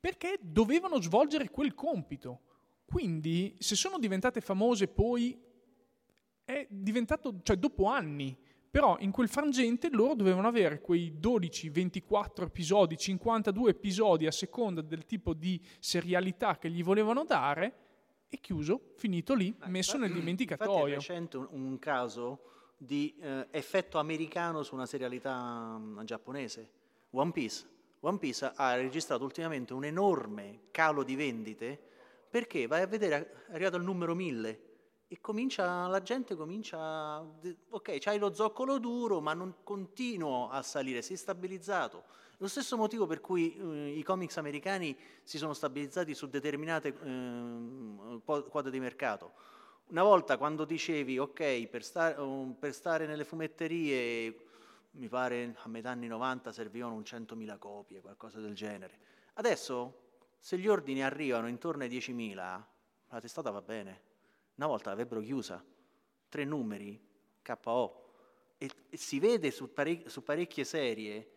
[0.00, 2.40] perché dovevano svolgere quel compito.
[2.84, 5.38] Quindi, se sono diventate famose poi,
[6.44, 8.36] è diventato, cioè dopo anni,
[8.70, 14.80] però in quel frangente loro dovevano avere quei 12, 24 episodi, 52 episodi a seconda
[14.80, 17.74] del tipo di serialità che gli volevano dare
[18.28, 20.94] e chiuso, finito lì, Ma messo infatti- nel Infatti è dimenticatoio.
[20.94, 22.42] recente un, un caso
[22.76, 26.70] di eh, effetto americano su una serialità mm, giapponese.
[27.10, 27.66] One Piece.
[28.00, 31.78] One Piece ha registrato ultimamente un enorme calo di vendite
[32.30, 34.68] perché vai a vedere, è arrivato al numero 1000
[35.12, 41.02] e comincia, la gente comincia, ok, c'hai lo zoccolo duro, ma non continuo a salire,
[41.02, 42.04] si è stabilizzato.
[42.38, 48.20] Lo stesso motivo per cui eh, i comics americani si sono stabilizzati su determinate eh,
[48.24, 49.32] quote di mercato.
[49.88, 52.14] Una volta quando dicevi, ok, per, star,
[52.56, 54.36] per stare nelle fumetterie,
[54.92, 58.98] mi pare a metà anni 90 servivano un 100.000 copie, qualcosa del genere.
[59.34, 64.08] Adesso, se gli ordini arrivano intorno ai 10.000, la testata va bene.
[64.56, 65.64] Una volta l'avrebbero chiusa,
[66.28, 67.00] tre numeri,
[67.42, 68.08] KO,
[68.58, 71.30] e, e si vede su, parec- su, parecchie serie,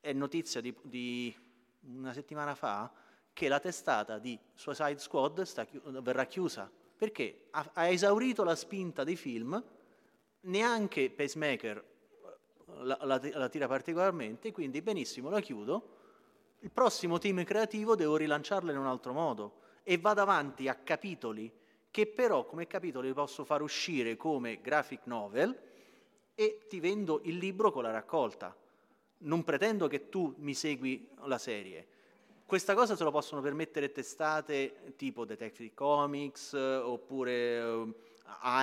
[0.00, 1.34] è notizia di, di,
[1.80, 2.92] una settimana fa,
[3.32, 5.66] che la testata di Suicide Squad sta,
[6.02, 7.48] verrà chiusa, perché?
[7.50, 9.62] Ha, ha esaurito la spinta dei film,
[10.42, 11.95] neanche Pacemaker
[12.82, 15.94] la, la, la, tira particolarmente, quindi benissimo, la chiudo.
[16.60, 21.50] Il prossimo team creativo devo rilanciarla in un altro modo e vado avanti a capitoli
[21.90, 25.58] che però come capitoli posso far uscire come graphic novel
[26.34, 28.54] e ti vendo il libro con la raccolta.
[29.18, 31.86] Non pretendo che tu mi segui la serie.
[32.44, 37.94] Questa cosa se lo possono permettere testate tipo Detective Comics oppure uh,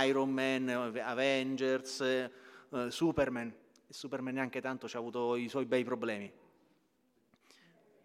[0.06, 0.70] Iron Man,
[1.02, 2.30] Avengers,
[2.70, 2.90] uh,
[3.90, 3.94] Superman.
[3.94, 6.32] Superman neanche tanto ci ha avuto i suoi bei problemi.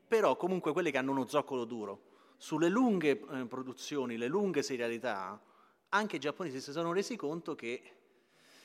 [0.08, 2.06] Però comunque quelli che hanno uno zoccolo duro
[2.38, 5.40] sulle lunghe eh, produzioni, le lunghe serialità,
[5.90, 7.82] anche i giapponesi si sono resi conto che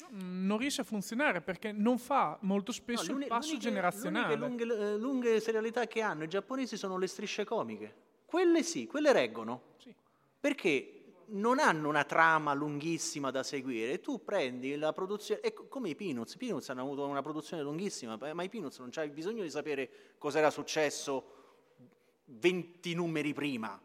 [0.09, 4.35] non riesce a funzionare perché non fa molto spesso no, il passo generazionale.
[4.35, 7.93] Le lunghe, lunghe, lunghe, serialità che hanno i giapponesi sono le strisce comiche.
[8.25, 9.73] Quelle sì, quelle reggono.
[9.77, 9.93] Sì.
[10.39, 13.99] Perché non hanno una trama lunghissima da seguire.
[13.99, 16.35] Tu prendi la produzione, è come i Peanuts.
[16.35, 19.89] I Peanuts hanno avuto una produzione lunghissima, ma i Peanuts non c'hai bisogno di sapere
[20.17, 21.41] cosa era successo
[22.25, 23.79] 20 numeri prima,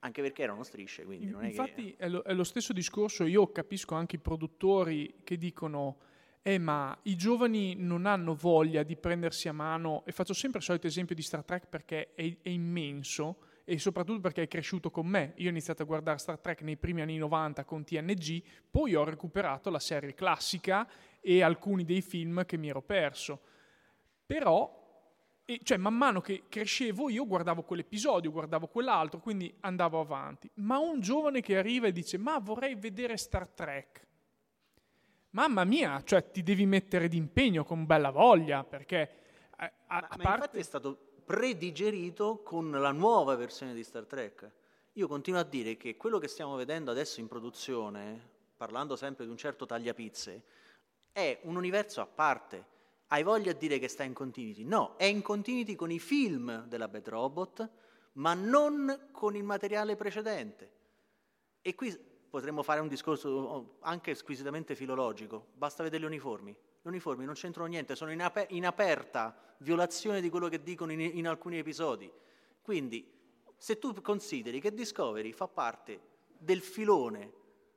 [0.00, 1.04] anche perché erano strisce.
[1.04, 2.04] Quindi non è Infatti che...
[2.04, 5.96] è, lo, è lo stesso discorso, io capisco anche i produttori che dicono
[6.42, 10.64] eh ma i giovani non hanno voglia di prendersi a mano, e faccio sempre il
[10.64, 15.06] solito esempio di Star Trek perché è, è, immenso e soprattutto perché è cresciuto con
[15.06, 15.32] me.
[15.36, 19.04] Io ho iniziato a guardare Star Trek nei primi anni 90 con TNG, poi ho
[19.04, 20.88] recuperato la serie classica
[21.20, 23.40] e alcuni dei film che mi ero perso.
[24.26, 24.80] Però
[25.44, 30.48] e cioè, man mano che crescevo io guardavo quell'episodio, guardavo quell'altro, quindi andavo avanti.
[30.54, 34.06] Ma un giovane che arriva e dice, ma vorrei vedere Star Trek.
[35.30, 39.10] Mamma mia, cioè ti devi mettere d'impegno con bella voglia, perché
[39.56, 40.22] a, a, ma, a parte...
[40.22, 44.50] ma infatti è stato predigerito con la nuova versione di Star Trek.
[44.92, 49.30] Io continuo a dire che quello che stiamo vedendo adesso in produzione, parlando sempre di
[49.30, 50.42] un certo tagliapizze,
[51.12, 52.70] è un universo a parte
[53.12, 54.64] hai voglia di dire che sta in continuity?
[54.64, 57.70] No, è in continuity con i film della Bad Robot,
[58.14, 60.70] ma non con il materiale precedente.
[61.60, 66.56] E qui potremmo fare un discorso oh, anche squisitamente filologico, basta vedere gli uniformi.
[66.82, 71.00] Uniformi non c'entrano niente, sono in, aper- in aperta violazione di quello che dicono in,
[71.00, 72.10] in alcuni episodi.
[72.60, 73.10] Quindi,
[73.56, 76.00] se tu consideri che Discovery fa parte
[76.38, 77.32] del filone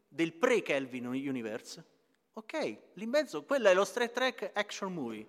[0.08, 1.94] del pre-Kelvin Universe,
[2.38, 5.26] Ok, lì in mezzo, quello è lo Star Trek Action Movie.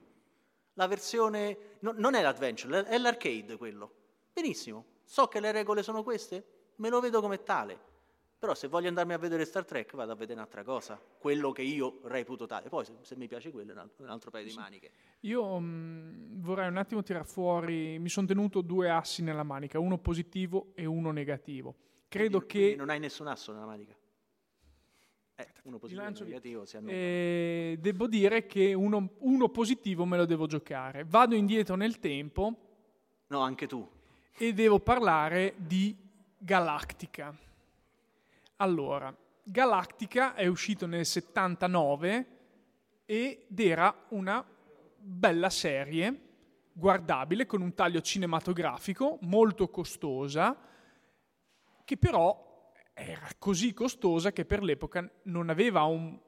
[0.73, 3.93] La versione, no, non è l'adventure, è l'arcade quello.
[4.33, 7.79] Benissimo, so che le regole sono queste, me lo vedo come tale.
[8.39, 11.63] Però se voglio andarmi a vedere Star Trek vado a vedere un'altra cosa, quello che
[11.63, 12.69] io reputo tale.
[12.69, 14.91] Poi se, se mi piace quello è un altro, un altro paio di maniche.
[15.21, 19.79] Io mh, mm, vorrei un attimo tirare fuori, mi sono tenuto due assi nella manica,
[19.79, 21.75] uno positivo e uno negativo.
[22.09, 22.59] Credo quindi, che...
[22.59, 23.97] Quindi non hai nessun asso nella manica?
[25.39, 30.25] Eh, uno positivo e negativo si eh, Devo dire che uno, uno, positivo me lo
[30.25, 31.05] devo giocare.
[31.05, 32.55] Vado indietro nel tempo.
[33.29, 33.87] No, anche tu.
[34.39, 35.95] E devo parlare di
[36.39, 37.35] Galactica.
[38.57, 42.27] Allora, Galactica è uscito nel 79
[43.05, 44.43] ed era una
[44.97, 46.21] bella serie,
[46.73, 50.59] guardabile, con un taglio cinematografico, molto costosa,
[51.85, 56.19] che però era così costosa che per l'epoca non aveva un,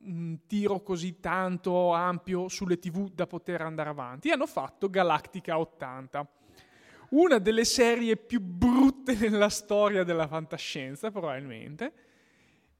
[0.00, 4.28] un, tiro così tanto ampio sulle tv da poter andare avanti.
[4.28, 6.28] E hanno fatto Galactica 80,
[7.10, 11.92] una delle serie più brutte nella storia della fantascienza, probabilmente,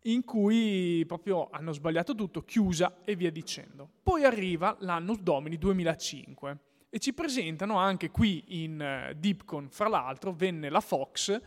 [0.03, 3.89] in cui proprio hanno sbagliato tutto, chiusa e via dicendo.
[4.03, 6.59] Poi arriva l'anno Domini 2005
[6.89, 11.41] e ci presentano anche qui in uh, Deepcon, fra l'altro, venne la Fox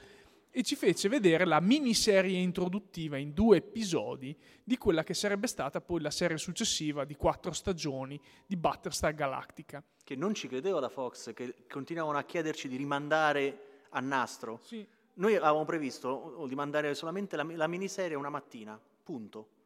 [0.51, 5.79] e ci fece vedere la miniserie introduttiva in due episodi di quella che sarebbe stata
[5.79, 9.83] poi la serie successiva di quattro stagioni di Battlestar Galactica.
[10.03, 14.59] Che non ci credeva la Fox, che continuavano a chiederci di rimandare a nastro.
[14.63, 14.85] Sì.
[15.15, 19.57] Noi avevamo previsto di mandare solamente la, la miniserie una mattina, punto.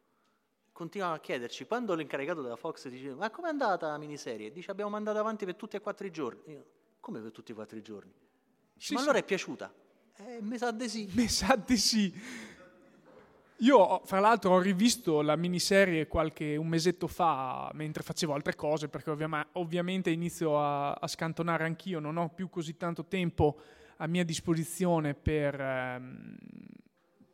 [0.72, 4.50] Continuavano a chiederci, quando l'incaricato della Fox diceva ma com'è andata la miniserie?
[4.50, 6.40] Dice abbiamo mandato avanti per tutti e quattro i giorni.
[6.46, 6.64] Io,
[7.00, 8.12] come per tutti e quattro i giorni?
[8.74, 9.04] Dice, Sì, ma sì.
[9.04, 9.72] allora è piaciuta?
[10.16, 11.10] Eh, mi sa di sì.
[11.14, 12.14] Mi sa di sì.
[13.58, 18.88] Io, fra l'altro, ho rivisto la miniserie qualche un mesetto fa mentre facevo altre cose,
[18.88, 23.58] perché ovvia- ovviamente inizio a, a scantonare anch'io, non ho più così tanto tempo
[23.98, 26.36] a mia disposizione per, ehm,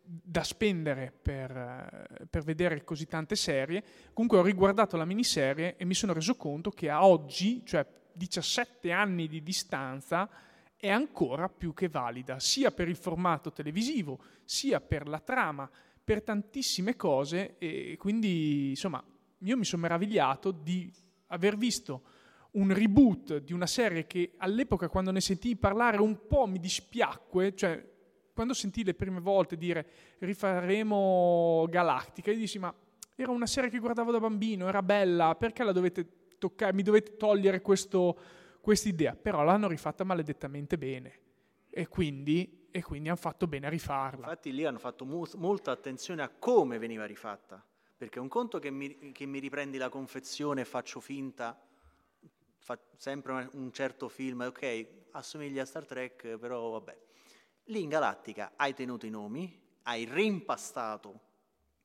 [0.02, 3.82] da spendere per, eh, per vedere così tante serie.
[4.12, 8.90] Comunque ho riguardato la miniserie e mi sono reso conto che a oggi, cioè 17
[8.92, 10.28] anni di distanza,
[10.80, 15.70] è ancora più che valida, sia per il formato televisivo, sia per la trama,
[16.02, 19.04] per tantissime cose e quindi insomma
[19.42, 20.90] io mi sono meravigliato di
[21.28, 22.02] aver visto
[22.52, 27.54] un reboot di una serie che all'epoca quando ne sentii parlare un po' mi dispiacque,
[27.54, 27.88] cioè
[28.32, 29.86] quando sentii le prime volte dire
[30.18, 32.74] rifaremo Galactica, io dissi ma
[33.14, 37.18] era una serie che guardavo da bambino, era bella, perché la dovete toccare, mi dovete
[37.18, 38.18] togliere questo,
[38.60, 39.14] quest'idea?
[39.14, 41.18] Però l'hanno rifatta maledettamente bene
[41.70, 44.24] e quindi, e quindi hanno fatto bene a rifarla.
[44.26, 47.64] Infatti lì hanno fatto mu- molta attenzione a come veniva rifatta,
[47.96, 51.58] perché un conto che mi, che mi riprendi la confezione e faccio finta,
[52.58, 56.98] fa sempre un certo film, ok, assomiglia a Star Trek, però vabbè.
[57.64, 61.20] Lì in Galattica hai tenuto i nomi, hai reimpastato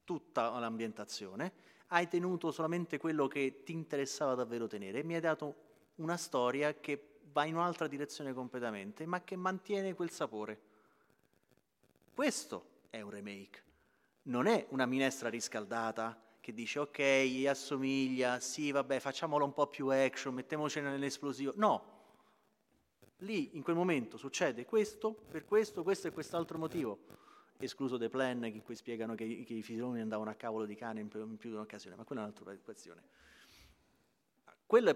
[0.04, 1.54] tutta l'ambientazione,
[1.88, 5.64] hai tenuto solamente quello che ti interessava davvero tenere e mi hai dato
[5.96, 10.60] una storia che va in un'altra direzione completamente, ma che mantiene quel sapore.
[12.14, 13.64] Questo è un remake.
[14.24, 19.88] Non è una minestra riscaldata che dice ok, assomiglia, sì, vabbè, facciamolo un po' più
[19.88, 21.54] action, mettiamoci nell'esplosivo.
[21.56, 21.94] No.
[23.20, 27.00] Lì in quel momento succede questo, per questo, questo e quest'altro motivo.
[27.58, 31.00] Escluso The Plan, in cui spiegano che, che i filoni andavano a cavolo di cane
[31.00, 32.60] in più, in più di un'occasione, ma quella è un'altra è-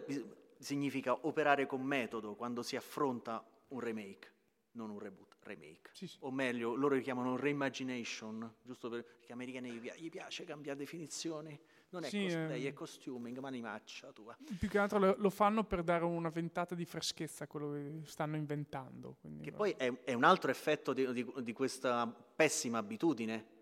[0.06, 0.26] bis-
[0.60, 4.34] significa operare con metodo quando si affronta un remake,
[4.72, 5.90] non un reboot, remake.
[5.94, 6.18] Sì, sì.
[6.22, 10.78] O meglio, loro li chiamano reimagination, giusto perché gli americani gli, pia- gli piace cambiare
[10.78, 11.58] definizioni.
[11.92, 12.70] Non è Sì, cosplay, eh.
[12.70, 14.38] è costuming, ma animaccia tua.
[14.60, 18.02] Più che altro lo, lo fanno per dare una ventata di freschezza a quello che
[18.04, 19.18] stanno inventando.
[19.42, 23.58] Che va- poi è, è un altro effetto di, di- di questa pessima abitudine.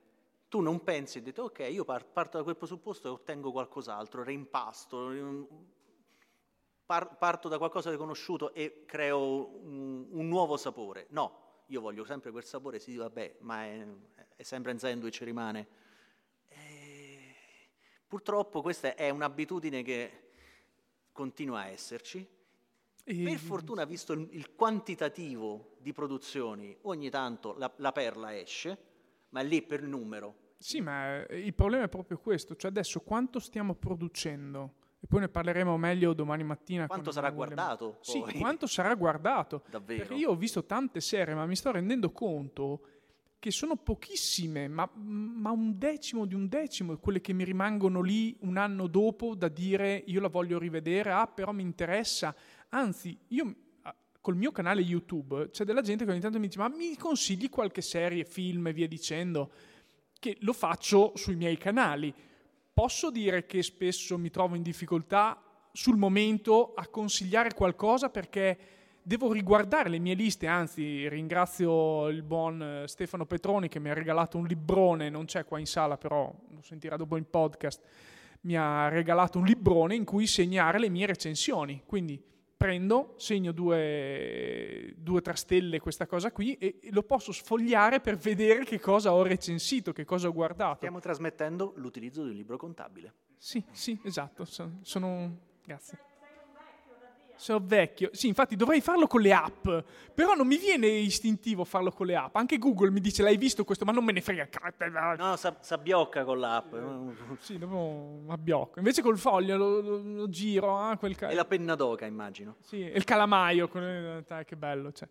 [0.49, 4.23] Tu non pensi e dici, ok, io par- parto da quel presupposto e ottengo qualcos'altro,
[4.23, 5.11] reimpasto,
[6.87, 11.07] parto da qualcosa di conosciuto e creo un, un nuovo sapore.
[11.09, 13.85] No, io voglio sempre quel sapore, sì, vabbè, ma è,
[14.37, 15.67] è sempre in sandwich rimane.
[16.47, 17.35] E
[18.07, 20.29] purtroppo questa è un'abitudine che
[21.11, 22.25] continua a esserci,
[23.03, 28.77] E- per fortuna, visto il, il quantitativo di produzioni, ogni tanto la, la perla esce,
[29.29, 30.45] ma è lì per numero.
[30.57, 34.85] Sì, ma eh, il problema è proprio questo, cioè adesso quanto stiamo producendo?
[34.99, 36.87] E poi ne parleremo meglio domani mattina.
[36.87, 37.97] Quanto sarà guardato?
[38.01, 39.63] Sì, quanto sarà guardato.
[39.69, 39.99] Davvero?
[39.99, 42.81] Perché io ho visto tante serie, ma mi sto rendendo conto
[43.39, 48.35] che sono pochissime, ma, ma un decimo di un decimo, quelle che mi rimangono lì
[48.41, 52.35] un anno dopo da dire io la voglio rivedere, ah però mi interessa.
[52.69, 56.59] Anzi, io ah, col mio canale YouTube c'è della gente che ogni tanto mi dice
[56.59, 59.51] ma mi consigli qualche serie, film e via dicendo,
[60.19, 62.13] che lo faccio sui miei canali.
[62.77, 68.57] Posso dire che spesso mi trovo in difficoltà sul momento a consigliare qualcosa perché
[69.01, 73.95] devo riguardare le mie liste, anzi ringrazio il buon eh, Stefano Petroni che mi ha
[73.95, 77.81] regalato un librone, non c'è qua in sala però lo sentirà dopo in podcast,
[78.41, 82.23] mi ha regalato un librone in cui segnare le mie recensioni, quindi
[82.57, 88.65] prendo, segno due, due tre stelle questa cosa qui e lo posso sfogliare per vedere
[88.65, 90.77] che cosa ho recensito, che cosa ho guardato.
[90.77, 93.13] Stiamo trasmettendo l'utilizzo di un libro contabile.
[93.37, 94.43] Sì, sì, esatto.
[94.45, 95.99] Sono, sono- Grazie.
[97.37, 98.09] Sono vecchio.
[98.13, 99.67] Sì, infatti dovrei farlo con le app,
[100.13, 102.35] però non mi viene istintivo farlo con le app.
[102.35, 104.47] Anche Google mi dice l'hai visto questo, ma non me ne frega.
[104.49, 106.73] ca- No, sa- sabbiocca con l'app.
[107.39, 108.79] Sì, dopo abbiocco.
[108.79, 112.55] Invece col foglio lo, lo- lo giro, ah, quel ca- E la penna d'oca, immagino.
[112.61, 114.91] Sì, e il calamaio, con- dai, che bello.
[114.91, 115.07] Cioè.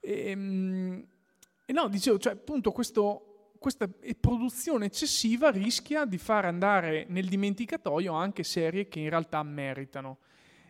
[0.00, 0.30] E,
[1.64, 3.88] e no, dicevo, cioè, appunto, questo, questa
[4.20, 10.18] produzione eccessiva rischia di far andare nel dimenticatoio anche serie che in realtà meritano.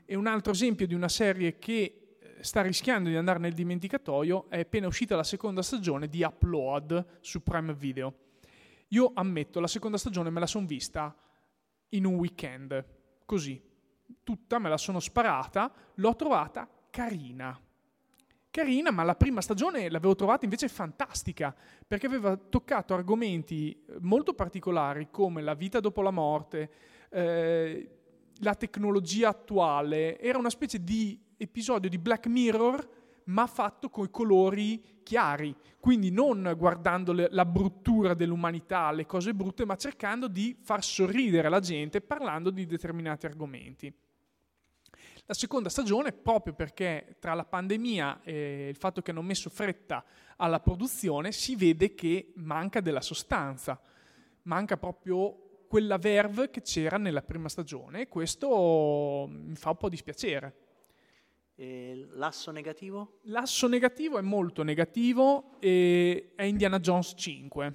[0.05, 4.51] E un altro esempio di una serie che eh, sta rischiando di andare nel dimenticatoio
[4.51, 8.15] è appena uscita la seconda stagione di Upload su Prime Video.
[8.89, 11.17] Io ammetto, la seconda stagione me la sono vista
[11.91, 12.85] in un weekend,
[13.25, 13.63] così,
[14.23, 17.59] tutta me la sono sparata, l'ho trovata carina.
[18.51, 25.09] carina, ma la prima stagione l'avevo trovata invece fantastica, perché aveva toccato argomenti molto particolari
[25.11, 26.71] come la vita dopo la morte,
[27.09, 28.02] eh,
[28.43, 34.11] la tecnologia attuale, era una specie di episodio di Black Mirror, ma fatto con i
[34.11, 40.57] colori chiari, quindi non guardando le, la bruttura dell'umanità, le cose brutte, ma cercando di
[40.61, 43.93] far sorridere la gente parlando di determinati argomenti.
[45.27, 50.05] La seconda stagione, proprio perché tra la pandemia e il fatto che hanno messo fretta
[50.37, 53.81] alla produzione, si vede che manca della sostanza,
[54.43, 55.42] manca proprio
[55.73, 60.57] quella verve che c'era nella prima stagione e questo mi fa un po' dispiacere.
[61.55, 63.21] E l'asso negativo?
[63.23, 67.75] L'asso negativo è molto negativo e è Indiana Jones 5.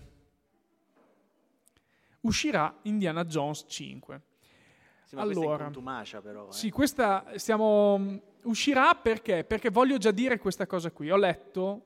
[2.20, 4.22] Uscirà Indiana Jones 5.
[5.06, 6.50] Sì, ma allora, contumacia però.
[6.50, 6.54] Eh.
[6.54, 9.44] Sì, questa stiamo, uscirà perché?
[9.44, 11.10] Perché voglio già dire questa cosa qui.
[11.10, 11.86] Ho letto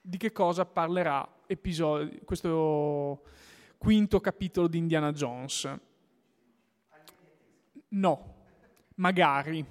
[0.00, 3.22] di che cosa parlerà episodio, questo
[3.80, 5.78] quinto capitolo di Indiana Jones.
[7.88, 8.34] No,
[8.96, 9.64] magari.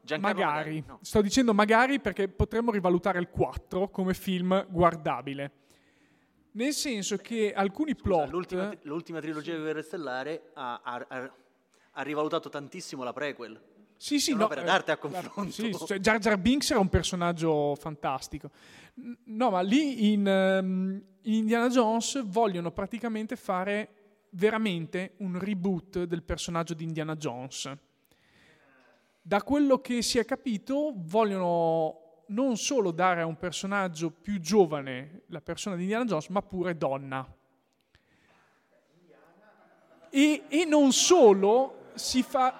[0.00, 0.56] Giancarlo magari.
[0.56, 0.98] magari no.
[1.02, 5.52] Sto dicendo magari perché potremmo rivalutare il 4 come film guardabile.
[6.52, 8.30] Nel senso che alcuni Scusa, plot...
[8.30, 11.32] L'ultima, l'ultima trilogia di Guerre Stellare ha, ha, ha,
[11.90, 13.60] ha, rivalutato tantissimo la prequel.
[13.98, 15.50] Sì, sì, è no, un'opera d'arte a confronto.
[15.50, 18.50] Sì, cioè Jar Jar Binks era un personaggio fantastico.
[19.24, 23.88] No, ma lì in, um, in Indiana Jones vogliono praticamente fare
[24.30, 27.72] veramente un reboot del personaggio di Indiana Jones.
[29.22, 35.22] Da quello che si è capito, vogliono non solo dare a un personaggio più giovane
[35.28, 37.34] la persona di Indiana Jones, ma pure donna.
[40.10, 42.56] E, e non solo, si fa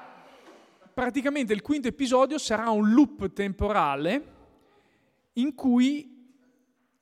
[0.92, 4.34] praticamente il quinto episodio sarà un loop temporale
[5.34, 6.15] in cui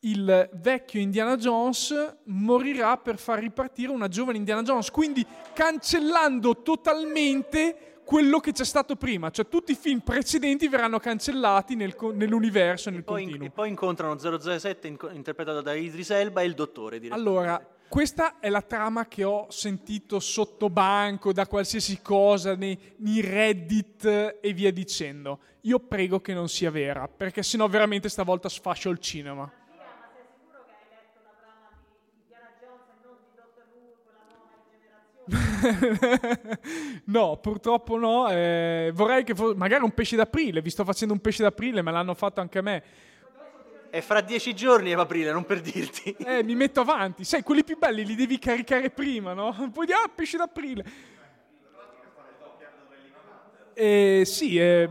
[0.05, 7.94] il vecchio Indiana Jones morirà per far ripartire una giovane Indiana Jones, quindi cancellando totalmente
[8.05, 13.00] quello che c'è stato prima, cioè tutti i film precedenti verranno cancellati nel, nell'universo, nel
[13.00, 13.46] e poi, continuo.
[13.46, 17.00] E poi incontrano 007 in, interpretato da Idris Elba e il dottore.
[17.09, 23.22] Allora, questa è la trama che ho sentito sotto banco, da qualsiasi cosa, nei, nei
[23.22, 25.38] Reddit e via dicendo.
[25.62, 29.50] Io prego che non sia vera, perché sennò veramente stavolta sfascio il cinema.
[37.06, 38.28] no, purtroppo no.
[38.28, 40.62] Eh, vorrei che fosse magari un pesce d'aprile.
[40.62, 42.82] Vi sto facendo un pesce d'aprile, me l'hanno fatto anche a me.
[43.90, 46.16] È fra dieci giorni è aprile, non per dirti.
[46.24, 47.24] Eh, mi metto avanti.
[47.24, 49.54] Sai, quelli più belli li devi caricare prima, no?
[49.72, 50.84] Poi di ah, pesce d'aprile.
[53.74, 54.88] Eh, sì, eh,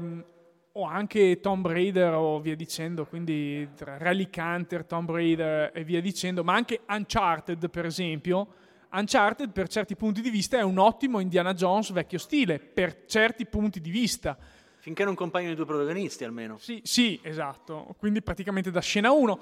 [0.71, 6.01] o anche Tomb Raider o via dicendo, quindi tra Relic Hunter, Tomb Raider e via
[6.01, 8.47] dicendo, ma anche Uncharted per esempio
[8.93, 13.45] Uncharted per certi punti di vista è un ottimo Indiana Jones vecchio stile, per certi
[13.45, 14.37] punti di vista.
[14.77, 16.57] Finché non compaiono i due protagonisti almeno.
[16.57, 17.95] Sì, sì, esatto.
[17.97, 19.39] Quindi praticamente da scena 1.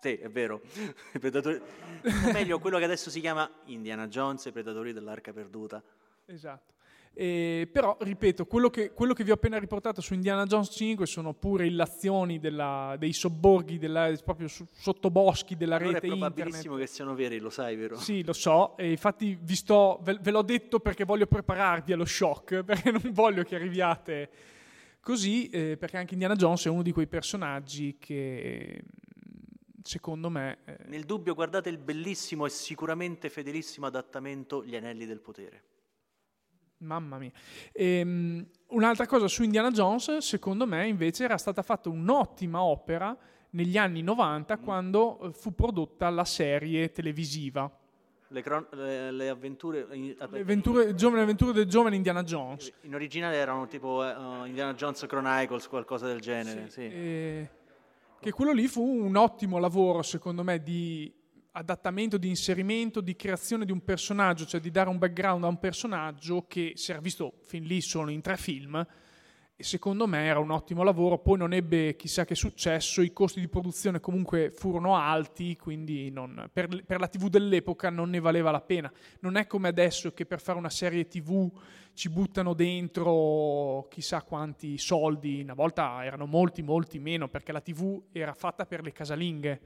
[0.00, 0.60] Sì, è vero.
[1.18, 1.56] Predatori...
[1.56, 5.82] o meglio, quello che adesso si chiama Indiana Jones e i Predatori dell'Arca Perduta.
[6.26, 6.75] Esatto.
[7.18, 11.06] Eh, però, ripeto, quello che, quello che, vi ho appena riportato su Indiana Jones 5
[11.06, 16.28] sono pure illazioni della, dei sobborghi, della, proprio su, sottoboschi della allora rete internet.
[16.28, 17.96] è probabilissimo che siano veri, lo sai, vero?
[17.96, 22.04] Sì, lo so, e infatti vi sto, ve, ve l'ho detto perché voglio prepararvi allo
[22.04, 24.30] shock, perché non voglio che arriviate
[25.00, 28.82] così, eh, perché anche Indiana Jones è uno di quei personaggi che
[29.82, 30.58] secondo me...
[30.66, 30.76] Eh...
[30.88, 35.62] Nel dubbio guardate il bellissimo e sicuramente fedelissimo adattamento Gli Anelli del Potere.
[36.78, 37.32] Mamma mia.
[37.72, 43.16] Ehm, un'altra cosa su Indiana Jones, secondo me, invece era stata fatta un'ottima opera
[43.50, 44.62] negli anni 90 mm.
[44.62, 47.70] quando eh, fu prodotta la serie televisiva.
[48.28, 52.72] Le, cron- le, le avventure, le avventure, giovane, avventure del giovane Indiana Jones.
[52.82, 56.66] In originale erano tipo uh, Indiana Jones Chronicles, qualcosa del genere.
[56.66, 56.80] Sì, sì.
[56.82, 57.50] Eh,
[58.18, 61.12] che quello lì fu un ottimo lavoro, secondo me, di
[61.56, 65.58] adattamento, di inserimento, di creazione di un personaggio, cioè di dare un background a un
[65.58, 68.86] personaggio che si era visto fin lì solo in tre film
[69.58, 73.40] e secondo me era un ottimo lavoro, poi non ebbe chissà che successo, i costi
[73.40, 78.50] di produzione comunque furono alti, quindi non, per, per, la TV dell'epoca non ne valeva
[78.50, 78.92] la pena.
[79.20, 81.50] Non è come adesso che per fare una serie TV
[81.94, 88.02] ci buttano dentro chissà quanti soldi, una volta erano molti, molti meno, perché la TV
[88.12, 89.60] era fatta per le casalinghe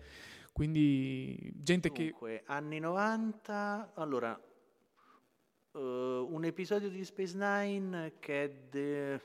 [0.53, 2.43] quindi gente Dunque, che...
[2.47, 4.39] anni 90, allora,
[5.73, 9.21] uh, un episodio di Space Nine che è de...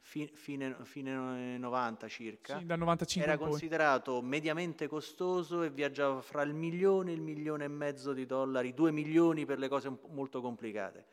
[0.00, 6.42] fi- fine, fine 90 circa, Sì, dal 95 era considerato mediamente costoso e viaggiava fra
[6.42, 10.40] il milione e il milione e mezzo di dollari, due milioni per le cose molto
[10.40, 11.06] complicate.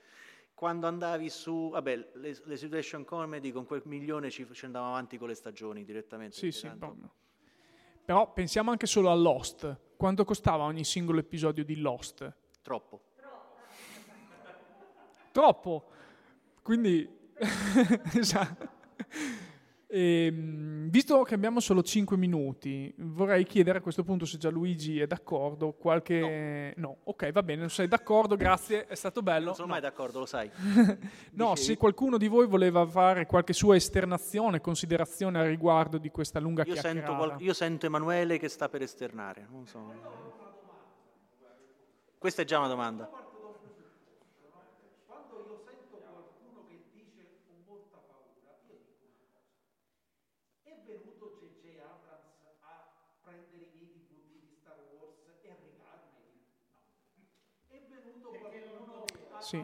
[0.53, 5.17] Quando andavi su, vabbè, le, le situation comedy con quel milione ci, ci andavamo avanti
[5.17, 6.35] con le stagioni direttamente.
[6.35, 7.21] Sì, sì, tanto-.
[8.05, 9.77] Però pensiamo anche solo a Lost.
[9.95, 12.31] Quanto costava ogni singolo episodio di Lost?
[12.61, 13.01] Troppo.
[15.31, 15.83] Troppo.
[16.61, 17.09] Quindi,
[18.15, 18.69] esatto.
[19.95, 25.05] Ehm, visto che abbiamo solo 5 minuti, vorrei chiedere a questo punto se Gianluigi è
[25.05, 25.73] d'accordo.
[25.73, 26.73] Qualche.
[26.77, 26.97] No.
[27.03, 29.45] ok, va bene, non sei d'accordo, grazie, è stato bello.
[29.45, 29.73] Non sono No.
[29.73, 30.49] mai d'accordo, lo sai.
[31.33, 31.61] No, Dicevi?
[31.67, 36.63] se qualcuno di voi voleva fare qualche sua esternazione, considerazione a riguardo di questa lunga
[36.65, 39.45] Io sento, qual- io sento Emanuele che sta per esternare.
[39.49, 39.93] Non so.
[42.17, 43.05] Questa è già una domanda.
[43.05, 43.29] Quando
[45.37, 49.41] io sento qualcuno che dice con molta paura, io dico una cosa.
[50.63, 51.65] È venuto J.J.
[51.83, 52.87] Abrams a
[53.23, 56.39] prendere i miei DVD di Star Wars e a regalarmeli?
[56.71, 56.79] No.
[57.67, 58.39] È venuto qualcuno a Sì.
[58.39, 59.01] a levarmi i miei uomo ragno di disco quando hanno fatto i film?
[59.01, 59.01] No.
[59.01, 59.59] Allora io dico, veramente voglio capire perché uno dice che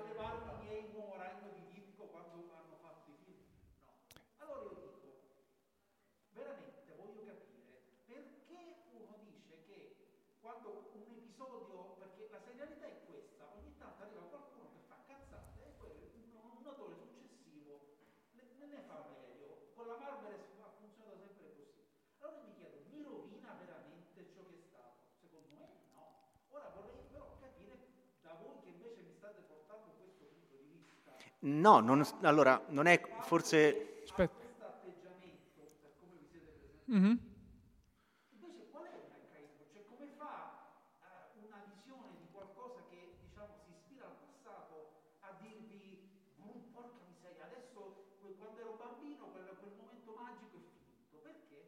[10.41, 15.63] quando un episodio, perché la serialità è questa, ogni tanto arriva qualcuno che fa cazzate
[15.63, 16.27] e poi un,
[16.59, 19.71] un autore successivo ne, ne fa meglio.
[19.75, 21.87] Con la Marvel ha funzionato sempre così.
[22.19, 25.07] Allora mi chiedo, mi rovina veramente ciò che è stato?
[25.21, 26.35] Secondo me no.
[26.49, 27.79] Ora vorrei però capire
[28.19, 32.85] da voi che invece mi state portando questo punto di vista, No, non- allora, non
[32.87, 34.01] è forse...
[34.03, 34.33] Aspetta.
[34.35, 36.91] questo atteggiamento per come vi siete presentati.
[36.91, 37.19] Mhm.
[38.35, 39.63] Invece qual è il meccanismo?
[39.71, 40.33] Cioè come fa
[40.99, 46.11] eh, una visione di qualcosa che diciamo si ispira al passato a dirvi
[46.43, 51.15] "Oh, porca miseria, adesso que- quando ero bambino quel, quel momento magico è finito.
[51.23, 51.59] Perché?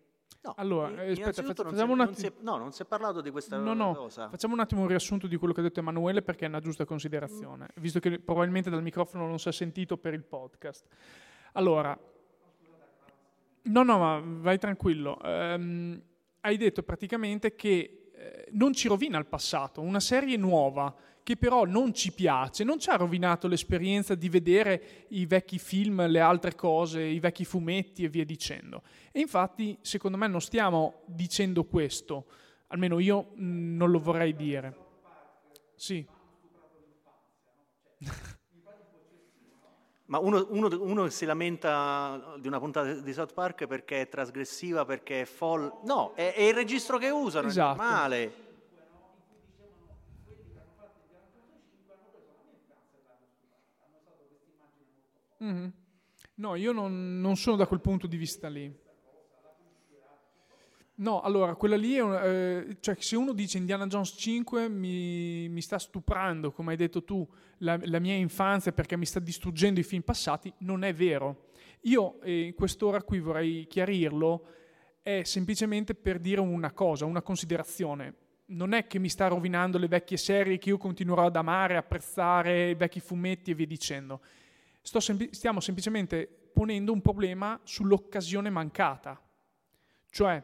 [0.44, 3.58] No, Allora, eh, aspetta, facciamo si- un è- no, non si è parlato di questa
[3.58, 4.28] No, no, cosa.
[4.28, 6.84] facciamo un attimo un riassunto di quello che ha detto Emanuele perché è una giusta
[6.84, 10.88] considerazione, visto che probabilmente dal microfono non si è sentito per il podcast.
[11.54, 11.96] Allora,
[13.64, 15.20] no, no, ma vai tranquillo.
[15.24, 16.02] Ehm,
[16.42, 21.66] hai detto praticamente che eh, non ci rovina il passato, una serie nuova che però
[21.66, 26.56] non ci piace, non ci ha rovinato l'esperienza di vedere i vecchi film, le altre
[26.56, 28.82] cose, i vecchi fumetti e via dicendo.
[29.12, 32.26] E infatti, secondo me, non stiamo dicendo questo,
[32.68, 34.76] almeno io mh, non lo vorrei dire.
[35.76, 36.06] Sì,
[40.06, 44.84] Ma uno, uno- uno si lamenta di una puntata di South Park perché è trasgressiva,
[44.84, 45.72] perché è folle.
[45.86, 47.80] No, è, è il registro che usano, Esatto.
[47.80, 48.34] è normale.
[55.42, 55.72] Mhm.
[56.36, 58.72] No, io non, non sono da quel punto di vista lì.
[60.96, 65.50] No, allora, quella lì è un- eh, cioè se uno dice Indiana Jones 5 mi,
[65.50, 67.28] mi sta stuprando, come hai detto tu,
[67.60, 71.50] la, la mia infanzia perché mi sta distruggendo i film passati, non è vero.
[71.82, 74.46] Io eh, in quest'ora qui vorrei chiarirlo,
[75.02, 78.14] è semplicemente per dire una cosa, una considerazione.
[78.52, 82.70] Non è che mi sta rovinando le vecchie serie che io continuerò ad amare, apprezzare,
[82.72, 84.22] i vecchi fumetti e via dicendo.
[84.82, 89.22] Sempli- stiamo semplicemente ponendo un problema sull'occasione mancata.
[90.10, 90.44] Cioè,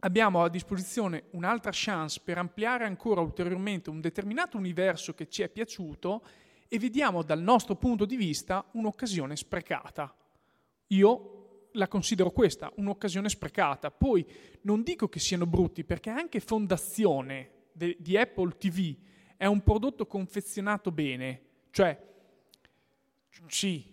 [0.00, 5.48] abbiamo a disposizione un'altra chance per ampliare ancora ulteriormente un determinato universo che ci è
[5.48, 6.24] piaciuto
[6.68, 10.14] e vediamo dal nostro punto di vista un'occasione sprecata.
[10.88, 13.90] Io la considero questa, un'occasione sprecata.
[13.90, 14.26] Poi
[14.62, 18.96] non dico che siano brutti, perché anche Fondazione de- di Apple TV
[19.36, 21.42] è un prodotto confezionato bene.
[21.70, 22.14] Cioè,
[23.46, 23.84] sì,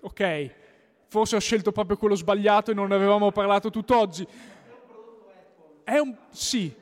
[0.00, 0.54] ok,
[1.08, 4.26] forse ho scelto proprio quello sbagliato e non ne avevamo parlato tutt'oggi.
[5.82, 6.72] È un, sì,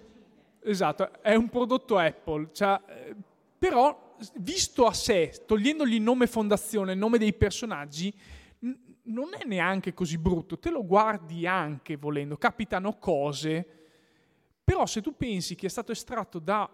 [0.60, 3.16] esatto, è un prodotto Apple, cioè, eh,
[3.58, 8.12] però visto a sé, togliendogli il nome fondazione, il nome dei personaggi,
[8.60, 13.66] n- non è neanche così brutto, te lo guardi anche volendo, capitano cose,
[14.62, 16.68] però se tu pensi che è stato estratto da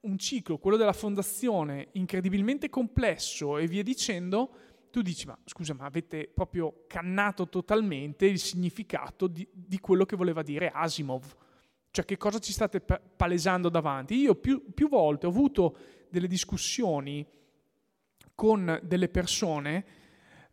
[0.00, 4.50] un ciclo, quello della fondazione, incredibilmente complesso e via dicendo,
[4.90, 10.16] tu dici, ma scusa, ma avete proprio cannato totalmente il significato di, di quello che
[10.16, 11.36] voleva dire Asimov.
[11.90, 14.14] Cioè, che cosa ci state pa- palesando davanti?
[14.14, 15.76] Io più, più volte ho avuto
[16.08, 17.26] delle discussioni
[18.34, 19.84] con delle persone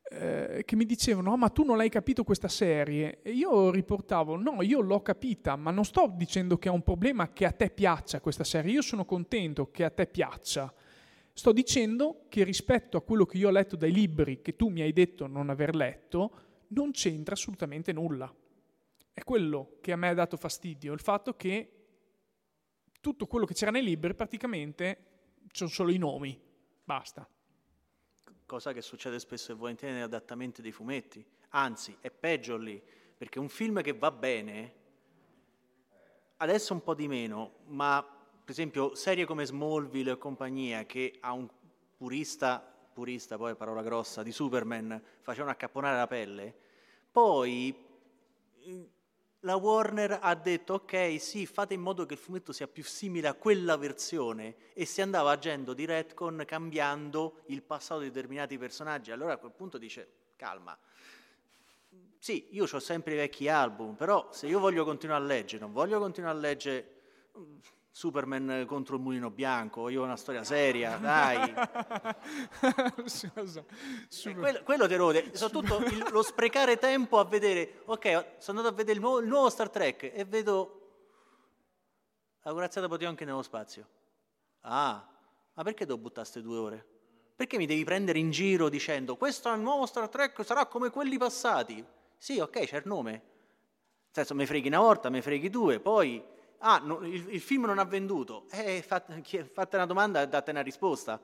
[0.07, 3.21] eh, che mi dicevano, "Oh, ma tu non l'hai capito questa serie?
[3.23, 7.33] E io riportavo, no, io l'ho capita, ma non sto dicendo che è un problema
[7.33, 10.71] che a te piaccia questa serie, io sono contento che a te piaccia.
[11.33, 14.81] Sto dicendo che rispetto a quello che io ho letto dai libri che tu mi
[14.81, 16.39] hai detto non aver letto,
[16.69, 18.33] non c'entra assolutamente nulla.
[19.11, 21.71] È quello che a me ha dato fastidio, il fatto che
[23.01, 24.97] tutto quello che c'era nei libri praticamente
[25.51, 26.39] sono solo i nomi,
[26.83, 27.27] basta.
[28.45, 31.25] Cosa che succede spesso e volentieri negli adattamenti dei fumetti.
[31.49, 32.81] Anzi, è peggio lì,
[33.17, 34.73] perché un film che va bene,
[36.37, 41.31] adesso un po' di meno, ma per esempio serie come Smallville e compagnia, che ha
[41.31, 41.47] un
[41.97, 42.59] purista,
[42.93, 46.55] purista poi parola grossa, di Superman, facevano accapponare la pelle,
[47.11, 47.75] poi
[49.45, 53.27] la Warner ha detto ok sì fate in modo che il fumetto sia più simile
[53.27, 59.11] a quella versione e si andava agendo di retcon cambiando il passato di determinati personaggi.
[59.11, 60.77] Allora a quel punto dice calma.
[62.17, 65.71] Sì io ho sempre i vecchi album però se io voglio continuare a leggere non
[65.71, 66.93] voglio continuare a leggere
[67.95, 71.39] Superman contro il mulino bianco, io ho una storia seria, dai.
[74.35, 78.77] quello, quello ti rode, soprattutto il, lo sprecare tempo a vedere, ok, sono andato a
[78.77, 80.81] vedere il nuovo, il nuovo Star Trek e vedo
[82.41, 83.87] la corazzata anche nello spazio.
[84.63, 85.07] Ah,
[85.53, 86.85] ma perché devo buttare queste due ore?
[87.33, 90.89] Perché mi devi prendere in giro dicendo questo è il nuovo Star Trek, sarà come
[90.89, 91.81] quelli passati?
[92.17, 93.11] Sì, ok, c'è il nome.
[93.11, 93.21] Nel
[94.11, 96.33] senso, mi freghi una volta, mi freghi due, poi
[96.65, 100.51] ah, no, il, il, film non ha venduto, eh, fate, fate una domanda e date
[100.51, 101.19] una risposta.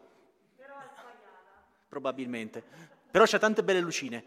[0.56, 1.64] Però è sbagliata.
[1.90, 2.64] Probabilmente.
[3.10, 4.24] Però c'è tante belle lucine.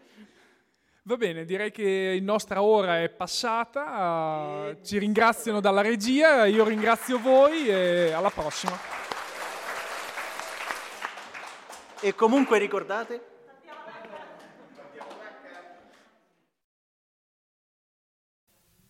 [1.03, 7.19] Va bene, direi che la nostra ora è passata, ci ringraziano dalla regia, io ringrazio
[7.19, 8.75] voi e alla prossima.
[11.99, 13.34] E comunque ricordate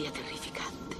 [0.00, 0.99] Un'energia terrificante.